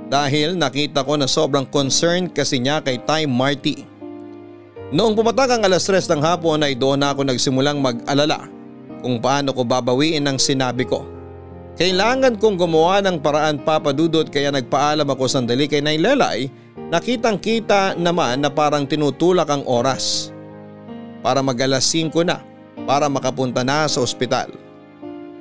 [0.07, 3.83] dahil nakita ko na sobrang concerned kasi niya kay Tay Marty.
[4.95, 8.47] Noong pumatak ang alas 3 ng hapon ay doon ako nagsimulang mag-alala
[9.03, 11.03] kung paano ko babawiin ang sinabi ko.
[11.75, 16.47] Kailangan kong gumawa ng paraan papadudot kaya nagpaalam ako sandali kay Nailelay
[16.95, 20.31] nakitang kita naman na parang tinutulak ang oras.
[21.27, 22.52] Para mag alas 5 na
[22.85, 24.51] para makapunta na sa ospital.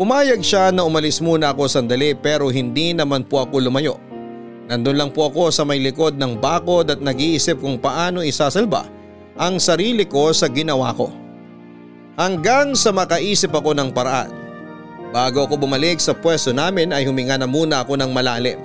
[0.02, 4.02] Pumayag siya na umalis muna ako sandali pero hindi naman po ako lumayo.
[4.66, 8.88] Nandun lang po ako sa may likod ng bakod at nag-iisip kung paano isasalba
[9.36, 11.12] ang sarili ko sa ginawa ko.
[12.16, 14.32] Hanggang sa makaisip ako ng paraan.
[15.12, 18.60] Bago ako bumalik sa pwesto namin ay huminga na muna ako ng malalim.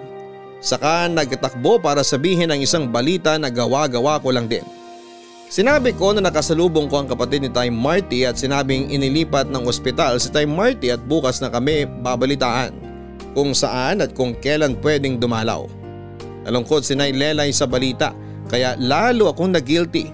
[0.63, 4.65] Saka nagtakbo para sabihin ang isang balita na gawa-gawa ko lang din.
[5.47, 10.19] Sinabi ko na nakasalubong ko ang kapatid ni Time Marty at sinabing inilipat ng ospital
[10.19, 12.75] si Time Marty at bukas na kami babalitaan
[13.31, 15.71] kung saan at kung kailan pwedeng dumalaw.
[16.43, 18.11] Nalungkot si Nay Lelay sa balita
[18.51, 20.11] kaya lalo akong nag-guilty.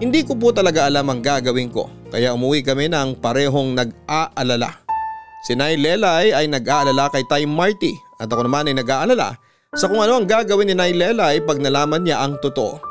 [0.00, 4.72] Hindi ko po talaga alam ang gagawin ko kaya umuwi kami ng parehong nag-aalala.
[5.44, 9.36] Si Nay Lelay ay nag-aalala kay Tay Marty at ako naman ay nag-aalala
[9.76, 12.85] sa kung ano ang gagawin ni Nay Lelay pag nalaman niya ang totoo.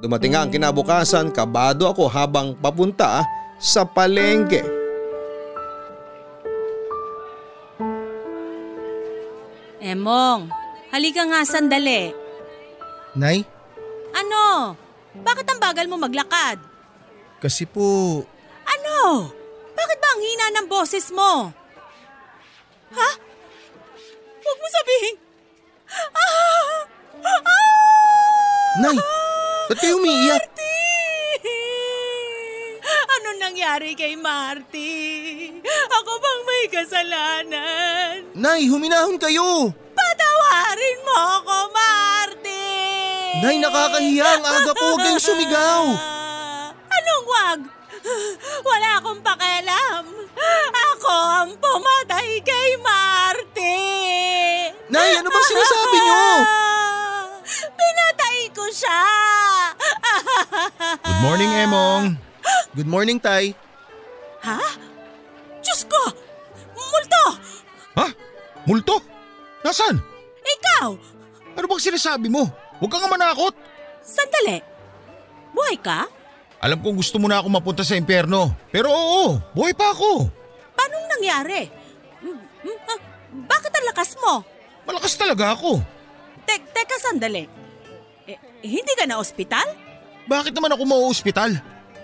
[0.00, 3.20] Dumating nga ang kinabukasan kabado ako habang papunta
[3.60, 4.64] sa palengke.
[9.80, 10.52] Emong,
[10.92, 12.12] halika nga sandali.
[13.16, 13.42] Nay,
[14.10, 14.74] Ano?
[15.12, 16.60] Bakit ang bagal mo maglakad?
[17.40, 18.20] kasi po,
[18.64, 19.32] Ano?
[19.72, 21.48] Bakit ba ang hina ng boses mo?
[22.92, 23.10] Ha?
[24.40, 25.14] Huwag mo sabihin.
[26.12, 26.76] Ah!
[27.24, 27.44] Ah!
[28.78, 28.96] Nay,
[29.70, 30.42] ba't kayo umiiyak?
[30.42, 30.82] Marty!
[32.90, 34.90] Ano nangyari kay Marty?
[35.94, 38.14] Ako bang may kasalanan?
[38.34, 39.70] Nay, huminahon kayo!
[39.94, 42.66] Patawarin mo ako, Marty!
[43.46, 44.42] Nay, nakakahiya.
[44.42, 45.86] Ang aga po, huwag kayong sumigaw.
[46.90, 47.60] Anong wag?
[48.66, 50.02] Wala akong pakialam.
[50.98, 53.78] Ako ang pumatay kay Marty.
[54.90, 56.26] Nay, ano bang sinasabi niyo?
[58.60, 59.00] Ko siya.
[61.00, 62.04] Good morning, Emong.
[62.76, 63.56] Good morning, Tay.
[64.44, 64.60] ha?
[65.64, 65.96] Diyos ko!
[66.76, 67.24] Multo!
[67.96, 68.06] Ha?
[68.68, 69.00] Multo?
[69.64, 69.96] Nasaan?
[70.44, 70.92] Ikaw!
[71.56, 72.52] Ano bang sinasabi mo?
[72.84, 73.56] Huwag ka nga manakot.
[74.04, 74.60] Sandali.
[75.56, 76.04] Buhay ka?
[76.60, 78.52] Alam kong gusto mo na ako mapunta sa impyerno.
[78.68, 80.28] Pero oo, buhay pa ako.
[80.76, 81.64] Paano nangyari?
[82.20, 83.00] Mm, mm, ah,
[83.40, 84.44] Bakit ang lakas mo?
[84.84, 85.80] Malakas talaga ako.
[86.44, 87.59] Tek, teka sandali.
[88.60, 89.64] Hindi ka na ospital?
[90.28, 91.50] Bakit naman ako mauospital?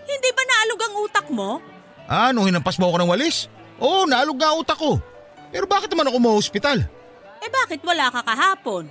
[0.06, 1.50] Hindi ba naalog ang utak mo?
[2.06, 3.50] Ah, nung hinampas mo ako ng walis?
[3.76, 4.96] Oo, naalog nga utak ko.
[5.52, 6.78] Pero bakit naman ako mauospital?
[7.42, 8.88] Eh bakit wala ka kahapon?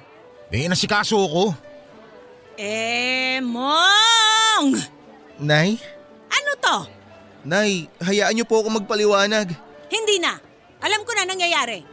[0.54, 1.44] Eh, nasikaso ako.
[2.56, 4.78] Eh, Mong!
[5.42, 5.76] Nay?
[6.32, 6.78] Ano to?
[7.44, 9.52] Nay, hayaan niyo po ako magpaliwanag.
[9.92, 10.40] Hindi na.
[10.80, 11.84] Alam ko na nangyayari.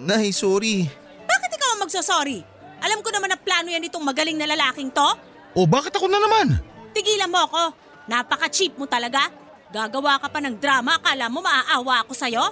[0.00, 0.88] Nay, sorry.
[1.28, 2.40] Bakit ikaw ang magsasorry?
[2.80, 5.08] Alam ko naman na plano yan itong magaling na lalaking to.
[5.52, 6.56] O bakit ako na naman?
[6.90, 7.74] Tigilan mo ako.
[8.06, 9.28] Napaka-cheap mo talaga.
[9.70, 12.42] Gagawa ka pa ng drama, akala mo maaawa ako sa'yo?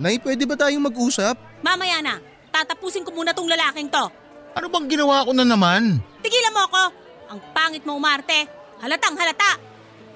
[0.00, 1.36] Nay, pwede ba tayong mag-usap?
[1.60, 2.16] Mamaya na,
[2.48, 4.04] tatapusin ko muna tong lalaking to.
[4.56, 6.00] Ano bang ginawa ko na naman?
[6.24, 6.82] Tigilan mo ako.
[7.28, 8.48] Ang pangit mo umarte.
[8.80, 9.60] Halatang halata.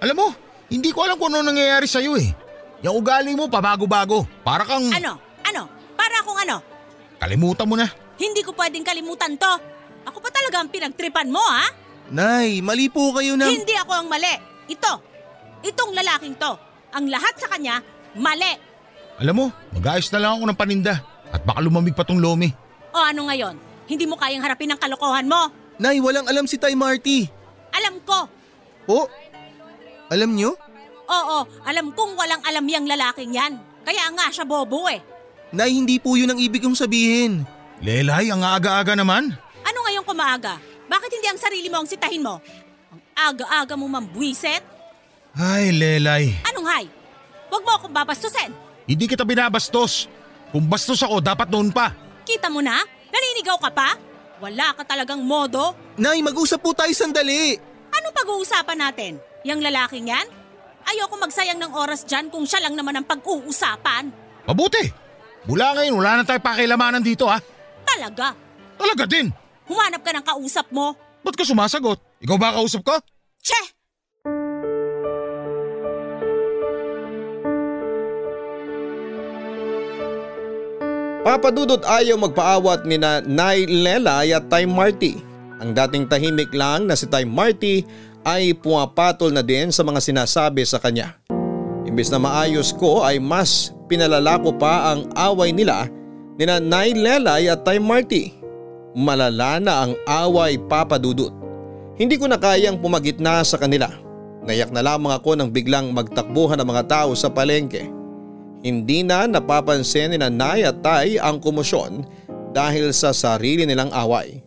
[0.00, 0.28] Alam mo,
[0.68, 2.32] hindi ko alam kung ano nangyayari sa'yo eh.
[2.84, 4.24] Yung ugali mo pabago-bago.
[4.40, 5.20] Para kang Ano?
[5.44, 5.62] Ano?
[5.96, 6.56] Para akong ano?
[7.16, 7.88] kalimutan mo na.
[8.16, 9.52] Hindi ko pwedeng kalimutan to.
[10.06, 11.68] Ako pa talaga ang pinagtripan mo, ha?
[12.08, 13.50] Nay, mali po kayo na...
[13.50, 14.30] Hindi ako ang mali.
[14.70, 14.92] Ito.
[15.66, 16.52] Itong lalaking to.
[16.94, 17.82] Ang lahat sa kanya,
[18.14, 18.54] mali.
[19.18, 20.94] Alam mo, mag-ayos na lang ako ng paninda.
[21.34, 22.54] At baka lumamig pa tong lomi.
[22.94, 23.58] O ano ngayon?
[23.90, 25.50] Hindi mo kayang harapin ang kalokohan mo.
[25.76, 27.28] Nay, walang alam si Tay Marty.
[27.74, 28.30] Alam ko.
[28.86, 29.10] Po?
[30.08, 30.54] Alam niyo?
[31.06, 33.58] Oo, alam kong walang alam yang lalaking yan.
[33.86, 35.02] Kaya nga siya bobo eh.
[35.54, 37.46] Nay, hindi po yun ang ibig kong sabihin.
[37.84, 39.36] Lelay, ang aga-aga naman.
[39.60, 40.56] Ano ngayon kumaaga?
[40.88, 42.40] Bakit hindi ang sarili mo ang sitahin mo?
[42.88, 44.64] Ang aga-aga mo mambwiset?
[45.36, 46.32] Ay, Lelay.
[46.48, 46.86] Anong hay?
[47.52, 48.50] Huwag mo akong babastusin.
[48.88, 50.08] Hindi kita binabastos.
[50.48, 51.92] Kung bastos ako, dapat noon pa.
[52.24, 52.80] Kita mo na?
[53.12, 53.98] Naninigaw ka pa?
[54.40, 55.76] Wala ka talagang modo?
[56.00, 57.56] Nay, mag-usap po tayo sandali.
[57.92, 59.12] Anong pag-uusapan natin?
[59.44, 60.26] Yang lalaking yan?
[60.86, 64.08] Ayoko magsayang ng oras dyan kung siya lang naman ang pag-uusapan.
[64.46, 64.86] Mabuti.
[65.46, 67.42] Mula ngayon, wala na tayo pakilamanan dito ha.
[67.86, 68.34] Talaga.
[68.76, 69.30] Talaga din.
[69.66, 70.94] Humanap ka ng kausap mo.
[71.22, 71.98] Ba't ka sumasagot?
[72.22, 72.94] Ikaw ba kausap ko?
[73.42, 73.60] Che!
[81.26, 85.18] Papadudot ayaw magpaawat ni na Nay Lelay at Tay Marty.
[85.58, 87.82] Ang dating tahimik lang na si Tay Marty
[88.22, 91.18] ay pumapatol na din sa mga sinasabi sa kanya.
[91.82, 95.90] Imbes na maayos ko ay mas pinalala ko pa ang away nila
[96.36, 98.36] ni Nay Lelay at Tay Marty.
[98.96, 101.32] Malala na ang away papadudot.
[101.96, 103.88] Hindi ko na kayang pumagitna sa kanila.
[104.44, 107.88] Nayak na lamang ako nang biglang magtakbuhan ang mga tao sa palengke.
[108.60, 112.04] Hindi na napapansin ni Nay at Tay ang komosyon
[112.52, 114.40] dahil sa sarili nilang away.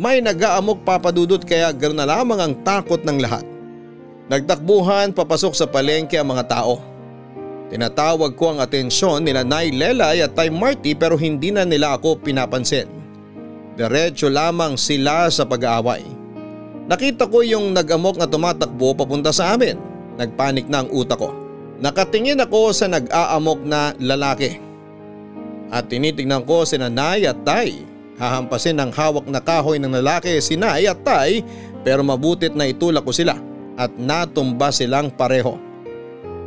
[0.00, 3.44] May nag-aamok papadudot kaya ganoon na lamang ang takot ng lahat.
[4.30, 6.89] Nagtakbuhan papasok sa palengke ang mga tao.
[7.70, 12.18] Tinatawag ko ang atensyon nila Nay Lelay at Tay Marty pero hindi na nila ako
[12.18, 12.90] pinapansin.
[13.78, 16.02] Diretso lamang sila sa pag-aaway.
[16.90, 19.78] Nakita ko yung nag-amok na tumatakbo papunta sa amin.
[20.18, 21.30] Nagpanik na ang utak ko.
[21.78, 24.58] Nakatingin ako sa nag-aamok na lalaki.
[25.70, 27.86] At tinitingnan ko si Nanay at Tay.
[28.18, 31.46] Hahampasin ng hawak na kahoy ng lalaki si Nay at Tay
[31.86, 33.38] pero mabutit na itulak ko sila
[33.78, 35.69] at natumba silang pareho.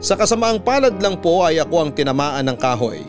[0.03, 2.99] Sa kasamaang palad lang po ay ako ang tinamaan ng kahoy.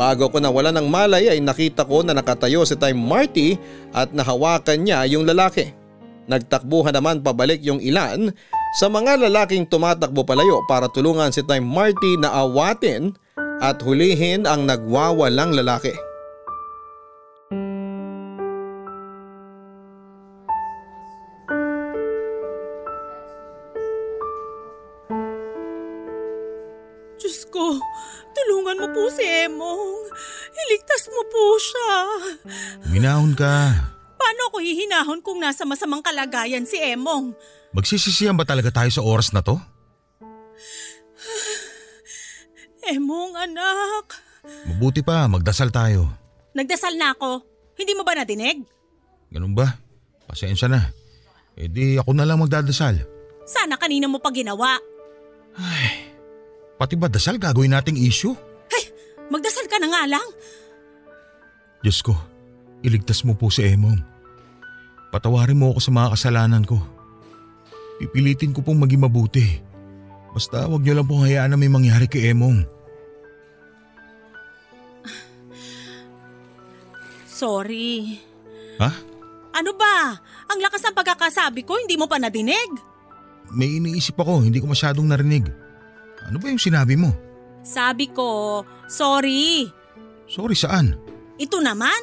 [0.00, 3.60] Bago ko nawala ng malay ay nakita ko na nakatayo si Time Marty
[3.92, 5.76] at nahawakan niya yung lalaki.
[6.24, 8.32] Nagtakbuhan naman pabalik yung ilan
[8.80, 13.12] sa mga lalaking tumatakbo palayo para tulungan si Time Marty na awatin
[13.60, 15.92] at hulihin ang nagwawalang lalaki.
[29.06, 30.10] Po si Emong.
[30.66, 31.90] Iligtas mo po siya.
[32.90, 33.70] Minahon ka.
[34.18, 37.30] Paano ako hihinahon kung nasa masamang kalagayan si Emong?
[37.70, 39.62] Magsisisiyan ba talaga tayo sa oras na to?
[42.82, 44.18] Emong, anak.
[44.66, 46.10] Mabuti pa, magdasal tayo.
[46.58, 47.46] Nagdasal na ako.
[47.78, 48.66] Hindi mo ba nadinig?
[49.30, 49.70] Ganun ba?
[50.26, 50.82] Pasensya na.
[51.54, 52.98] E di ako na lang magdadasal.
[53.46, 54.82] Sana kanina mo pa ginawa.
[56.74, 58.34] Pati ba dasal gagawin nating issue?
[59.30, 60.26] Magdasal ka na nga lang.
[61.82, 62.14] Diyos ko,
[62.82, 63.98] iligtas mo po si Emong.
[65.10, 66.78] Patawarin mo ako sa mga kasalanan ko.
[68.02, 69.62] Pipilitin ko pong maging mabuti.
[70.36, 72.66] Basta wag niyo lang pong hayaan na may mangyari kay Emong.
[77.36, 78.20] Sorry.
[78.80, 78.90] Ha?
[79.56, 80.16] Ano ba?
[80.52, 82.76] Ang lakas ng pagkakasabi ko, hindi mo pa nadinig?
[83.52, 85.48] May iniisip ako, hindi ko masyadong narinig.
[86.28, 87.12] Ano ba yung sinabi mo?
[87.66, 89.66] Sabi ko, sorry.
[90.30, 90.94] Sorry saan?
[91.34, 91.98] Ito naman?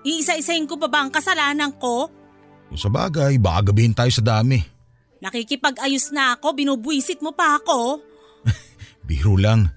[0.00, 2.08] Iisa-isahin ko pa ba ang kasalanan ko?
[2.72, 4.64] Sa bagay, baka gabihin tayo sa dami.
[5.20, 8.00] Nakikipag-ayos na ako, binubwisit mo pa ako.
[9.08, 9.68] Biro lang.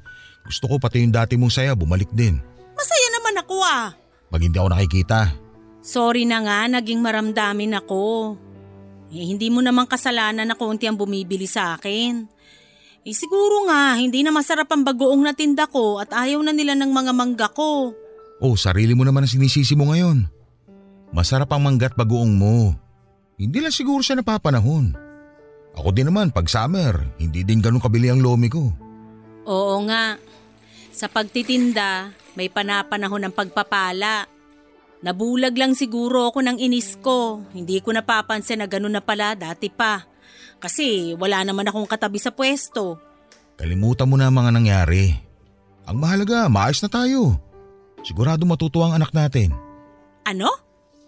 [0.48, 2.40] Gusto ko pati yung dati mong saya bumalik din.
[2.72, 3.92] Masaya naman ako ah.
[4.32, 5.20] Pag hindi ako nakikita.
[5.84, 8.36] Sorry na nga, naging maramdamin ako.
[9.12, 12.32] Eh, hindi mo naman kasalanan na konti ang bumibili sa akin.
[13.02, 16.78] Eh siguro nga, hindi na masarap ang bagoong na tinda ko at ayaw na nila
[16.78, 17.98] ng mga mangga ko.
[18.42, 20.30] Oh, sarili mo naman ang sinisisi mo ngayon.
[21.10, 22.78] Masarap ang manggat bagoong mo.
[23.42, 24.94] Hindi lang siguro siya napapanahon.
[25.74, 28.70] Ako din naman pag summer, hindi din ganun kabili ang lomi ko.
[29.50, 30.22] Oo nga,
[30.94, 34.30] sa pagtitinda, may panapanahon ng pagpapala.
[35.02, 37.42] Nabulag lang siguro ako ng inis ko.
[37.50, 40.06] Hindi ko napapansin na ganun na pala dati pa.
[40.62, 43.02] Kasi wala naman akong katabi sa pwesto.
[43.58, 45.18] Kalimutan mo na ang mga nangyari.
[45.90, 47.42] Ang mahalaga, maayos na tayo.
[48.06, 49.54] Sigurado matutuwa ang anak natin.
[50.26, 50.50] Ano?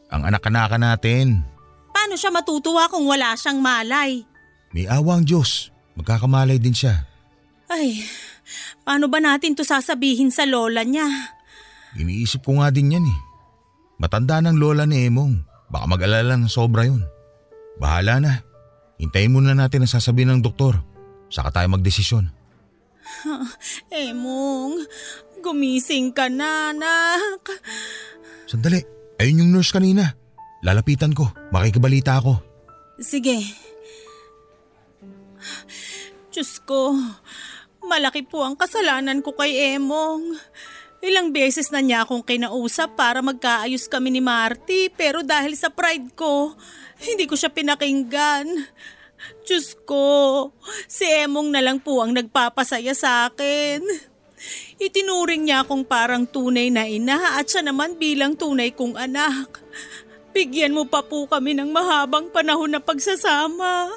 [0.09, 1.45] Ang anak-anaka natin.
[1.93, 4.25] Paano siya matutuwa kung wala siyang malay?
[4.73, 5.69] May awa ang Diyos.
[5.93, 7.05] Magkakamalay din siya.
[7.69, 8.05] Ay,
[8.81, 11.05] paano ba natin to sasabihin sa lola niya?
[11.93, 13.19] Iniisip ko nga din yan eh.
[14.01, 15.45] Matanda ng lola ni Emong.
[15.69, 17.05] Baka mag-alala ng sobra yun.
[17.77, 18.33] Bahala na.
[19.03, 20.79] Hintayin muna natin ang sasabihin ng doktor.
[21.27, 22.31] Saka tayo magdesisyon.
[23.91, 24.79] Emong,
[25.43, 27.59] gumising ka na, anak.
[28.47, 28.79] Sandali.
[29.19, 30.15] Ayun yung nurse kanina.
[30.63, 31.27] Lalapitan ko.
[31.51, 32.39] Makikibalita ako.
[33.03, 33.43] Sige.
[36.31, 36.95] Diyos ko,
[37.83, 40.39] malaki po ang kasalanan ko kay Emong.
[41.03, 46.15] Ilang beses na niya akong kinausap para magkaayos kami ni Marty pero dahil sa pride
[46.15, 46.55] ko,
[47.03, 48.47] hindi ko siya pinakinggan.
[49.43, 50.51] Diyos ko,
[50.87, 53.83] si Emong na lang po ang nagpapasaya sa akin.
[54.79, 59.63] Itinuring niya akong parang tunay na ina at siya naman bilang tunay kong anak.
[60.35, 63.95] Bigyan mo pa po kami ng mahabang panahon na pagsasama.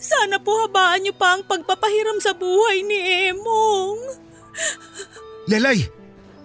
[0.00, 2.98] Sana po habaan niyo pa ang pagpapahiram sa buhay ni
[3.30, 4.00] Emong.
[5.46, 5.86] Lelay!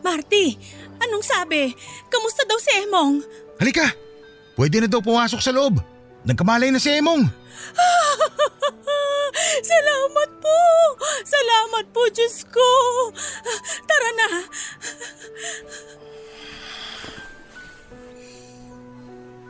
[0.06, 0.54] Marty,
[1.02, 1.74] anong sabi?
[2.14, 3.26] Kamusta daw si Emong?
[3.58, 4.05] Halika!
[4.56, 5.84] Pwede na daw pumasok sa loob.
[6.24, 7.28] Nagkamalay na si Emong.
[9.72, 10.60] Salamat po!
[11.28, 12.70] Salamat po, Diyos ko!
[13.84, 14.28] Tara na!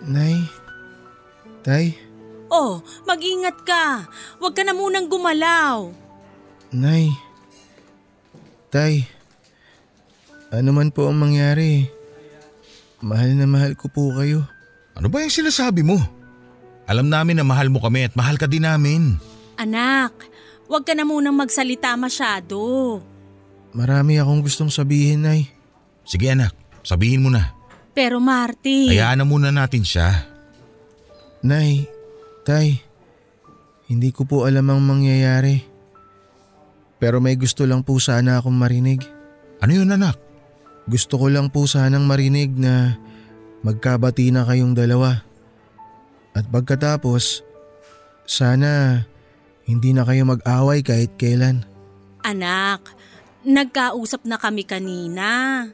[0.06, 0.38] Nay,
[1.66, 1.98] Tay,
[2.46, 2.78] Oh,
[3.10, 4.06] mag-ingat ka.
[4.38, 5.90] Huwag ka na munang gumalaw.
[6.70, 7.10] Nay,
[8.70, 9.10] Tay,
[10.54, 11.90] ano man po ang mangyari,
[13.02, 14.46] mahal na mahal ko po kayo.
[14.96, 16.00] Ano ba yung sinasabi mo?
[16.88, 19.20] Alam namin na mahal mo kami at mahal ka din namin.
[19.60, 20.16] Anak,
[20.72, 23.02] huwag ka na munang magsalita masyado.
[23.76, 25.52] Marami akong gustong sabihin, Nay.
[26.08, 27.52] Sige anak, sabihin mo na.
[27.92, 30.28] Pero Marty, Hayaan na muna natin siya.
[31.44, 31.88] Nay,
[32.48, 32.80] Tay,
[33.92, 35.66] hindi ko po alam ang mangyayari.
[37.02, 39.04] Pero may gusto lang po sana akong marinig.
[39.60, 40.16] Ano yun anak?
[40.86, 42.96] Gusto ko lang po sanang marinig na
[43.66, 45.26] magkabati na kayong dalawa.
[46.38, 47.42] At pagkatapos,
[48.30, 49.02] sana
[49.66, 51.66] hindi na kayo mag-away kahit kailan.
[52.22, 52.94] anak,
[53.42, 55.66] nagkausap na kami kanina.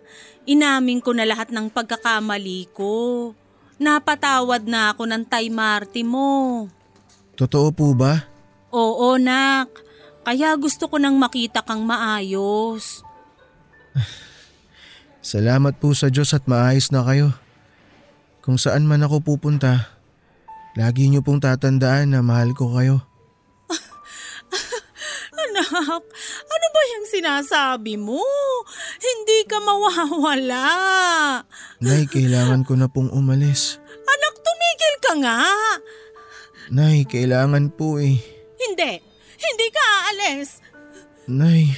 [0.47, 3.31] Inamin ko na lahat ng pagkakamali ko.
[3.79, 6.67] Napatawad na ako ng Tay Marty mo.
[7.39, 8.27] Totoo po ba?
[8.71, 9.71] Oo, nak.
[10.21, 13.01] Kaya gusto ko nang makita kang maayos.
[15.23, 17.33] Salamat po sa Diyos at maayos na kayo.
[18.41, 20.01] Kung saan man ako pupunta,
[20.73, 23.05] lagi niyo pong tatandaan na mahal ko kayo.
[25.41, 26.03] Anak,
[26.41, 28.21] ano ba yung sinasabi mo?
[28.97, 30.65] Hindi ka mawawala.
[31.85, 33.77] Nay, kailangan ko na pong umalis.
[33.87, 35.39] Anak, tumigil ka nga.
[36.73, 38.17] Nay, kailangan po eh.
[38.57, 38.91] Hindi,
[39.37, 40.61] hindi ka aalis.
[41.29, 41.77] Nay,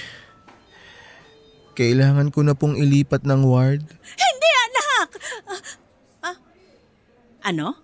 [1.74, 3.82] kailangan ko na pong ilipat ng ward.
[4.24, 5.08] Hindi, anak.
[5.50, 5.62] Ah,
[6.30, 6.38] ah,
[7.44, 7.76] ano?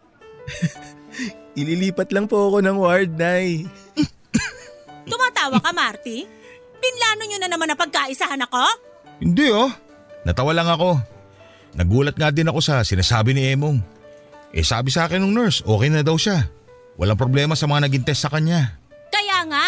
[1.60, 3.68] Ililipat lang po ako ng ward, Nay.
[5.06, 6.24] Tumatawa ka, Marty?
[6.80, 8.64] Pinlano nyo na naman na pagkaisahan ako?
[9.20, 9.68] Hindi oh.
[10.24, 10.96] Natawa lang ako.
[11.76, 13.84] Nagulat nga din ako sa sinasabi ni Emong.
[14.56, 16.48] Eh sabi sa akin ng nurse, okay na daw siya.
[16.96, 18.80] Walang problema sa mga naging test sa kanya.
[19.12, 19.66] Kaya nga,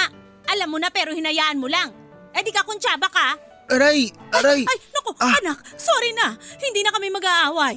[0.49, 1.91] alam mo na pero hinayaan mo lang.
[2.31, 3.27] Eh di ka kuntsaba ka.
[3.71, 4.11] Aray!
[4.35, 4.67] Aray!
[4.67, 5.31] Ay, naku, Ah.
[5.39, 6.35] anak, sorry na.
[6.59, 7.75] Hindi na kami mag-aaway.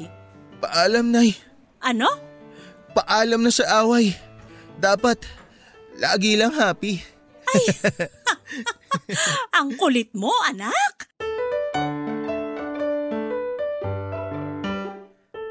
[0.59, 1.35] Paalam, Nay.
[1.85, 2.09] Ano?
[2.97, 4.17] Paalam na sa away.
[4.81, 5.21] Dapat,
[6.01, 7.05] lagi lang happy.
[9.61, 11.13] Ang kulit mo, anak.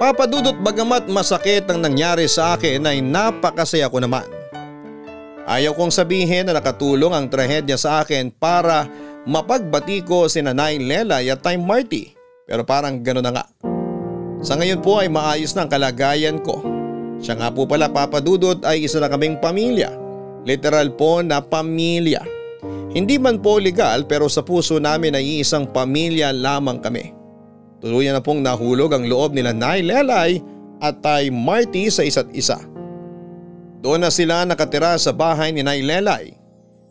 [0.04, 4.28] Papadudot bagamat masakit ang nangyari sa akin ay napakasaya ko naman.
[5.48, 8.84] Ayaw kong sabihin na nakatulong ang trahedya sa akin para
[9.24, 12.12] mapagbati ko si Nanay Lela at Time Marty
[12.44, 13.46] pero parang gano'n na nga.
[14.44, 16.60] Sa ngayon po ay maayos na ang kalagayan ko.
[17.24, 19.88] Siya nga po pala papadudot ay isa na kaming pamilya.
[20.44, 22.20] Literal po na pamilya.
[22.92, 27.16] Hindi man po legal pero sa puso namin ay isang pamilya lamang kami.
[27.80, 30.44] Tuluyan na pong nahulog ang loob nila Nay Lelay
[30.84, 32.60] at Tay Marty sa isa't isa.
[33.80, 36.36] Doon na sila nakatira sa bahay ni Nay Lelay.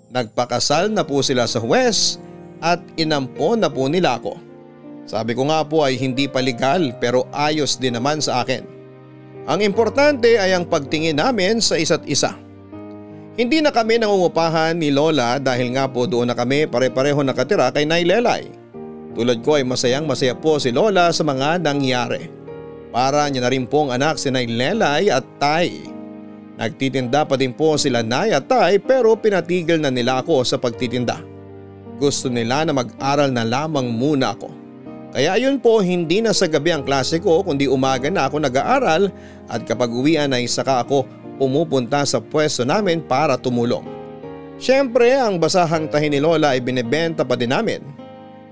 [0.09, 2.16] Nagpakasal na po sila sa Huwes
[2.64, 4.51] at inampon na po nila ako.
[5.03, 8.62] Sabi ko nga po ay hindi pa legal pero ayos din naman sa akin.
[9.50, 12.38] Ang importante ay ang pagtingin namin sa isa't isa.
[13.34, 17.88] Hindi na kami nangungupahan ni Lola dahil nga po doon na kami pare-pareho nakatira kay
[17.88, 18.46] Nay Lelay.
[19.16, 22.30] Tulad ko ay masayang masaya po si Lola sa mga nangyari.
[22.92, 25.90] Para niya na rin pong anak si Nay Lelay at Tay.
[26.61, 31.18] Nagtitinda pa din po sila Nay at Tay pero pinatigil na nila ako sa pagtitinda.
[31.98, 34.62] Gusto nila na mag-aral na lamang muna ako.
[35.13, 39.13] Kaya ayun po hindi na sa gabi ang klase ko kundi umaga na ako nag-aaral
[39.45, 41.05] at kapag uwian ay saka ako
[41.37, 43.85] pumupunta sa pwesto namin para tumulong.
[44.57, 47.85] Siyempre ang basahang tahi ni Lola ay binebenta pa din namin.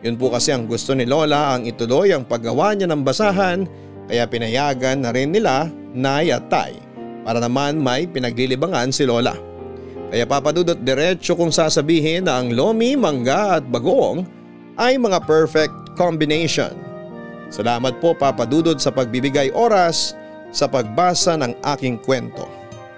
[0.04, 3.64] Yun po kasi ang gusto ni Lola ang ituloy ang paggawa niya ng basahan
[4.04, 5.64] kaya pinayagan na rin nila
[5.96, 6.76] Nay at Tay
[7.24, 9.32] para naman may pinaglilibangan si Lola.
[10.12, 14.26] Kaya papadudot diretso kung sasabihin na ang lomi, mangga at bagoong
[14.74, 16.72] ay mga perfect combination.
[17.50, 20.14] Salamat po papadudod sa pagbibigay oras
[20.54, 22.46] sa pagbasa ng aking kwento.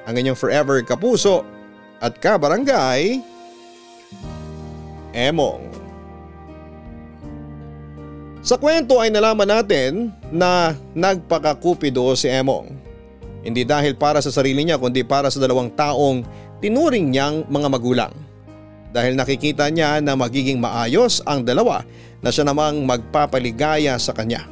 [0.05, 1.47] Ang inyong forever kapuso
[2.03, 3.23] at kabarangay,
[5.13, 5.69] Emong.
[8.43, 12.75] Sa kwento ay nalaman natin na nagpakakupido si Emong.
[13.47, 16.27] Hindi dahil para sa sarili niya kundi para sa dalawang taong
[16.59, 18.13] tinuring niyang mga magulang.
[18.91, 21.87] Dahil nakikita niya na magiging maayos ang dalawa
[22.23, 24.47] na siya namang magpapaligaya sa kanya.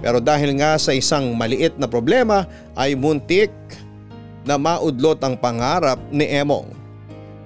[0.00, 3.52] Pero dahil nga sa isang maliit na problema ay muntik
[4.44, 6.72] na maudlot ang pangarap ni Emong.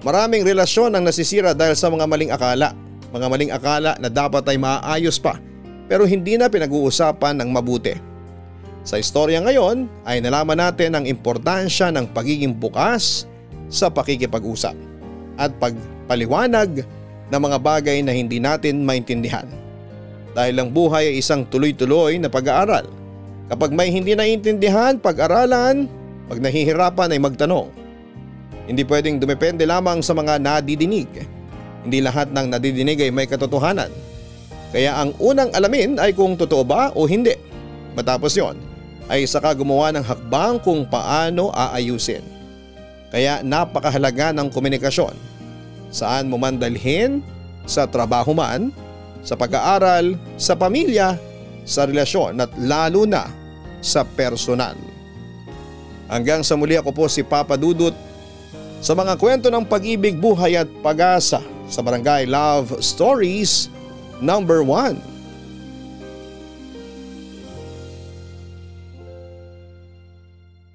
[0.01, 2.73] Maraming relasyon ang nasisira dahil sa mga maling akala.
[3.11, 5.37] Mga maling akala na dapat ay maayos pa
[5.91, 7.99] pero hindi na pinag-uusapan ng mabuti.
[8.87, 13.27] Sa istorya ngayon ay nalaman natin ang importansya ng pagiging bukas
[13.67, 14.71] sa pakikipag-usap
[15.35, 16.87] at pagpaliwanag
[17.31, 19.47] ng mga bagay na hindi natin maintindihan.
[20.35, 22.87] Dahil ang buhay ay isang tuloy-tuloy na pag-aaral.
[23.51, 25.87] Kapag may hindi naiintindihan, pag-aralan,
[26.27, 27.67] pag nahihirapan ay magtanong.
[28.67, 31.07] Hindi pwedeng dumepende lamang sa mga nadidinig.
[31.83, 33.91] Hindi lahat ng nadidinig ay may katotohanan.
[34.71, 37.35] Kaya ang unang alamin ay kung totoo ba o hindi.
[37.91, 38.55] Matapos yon
[39.11, 42.23] ay saka gumawa ng hakbang kung paano aayusin.
[43.11, 45.30] Kaya napakahalaga ng komunikasyon.
[45.91, 47.19] Saan mo man dalhin,
[47.67, 48.71] sa trabaho man,
[49.21, 51.19] sa pag-aaral, sa pamilya,
[51.67, 53.29] sa relasyon at lalo na
[53.83, 54.73] sa personal.
[56.09, 57.93] Hanggang sa muli ako po si Papa Dudut
[58.81, 63.69] sa mga kwento ng pag-ibig, buhay at pag-asa sa Barangay Love Stories
[64.19, 64.97] number 1.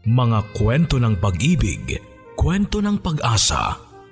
[0.07, 1.99] Mga kwento ng pag-ibig,
[2.39, 3.86] kwento ng pag-asa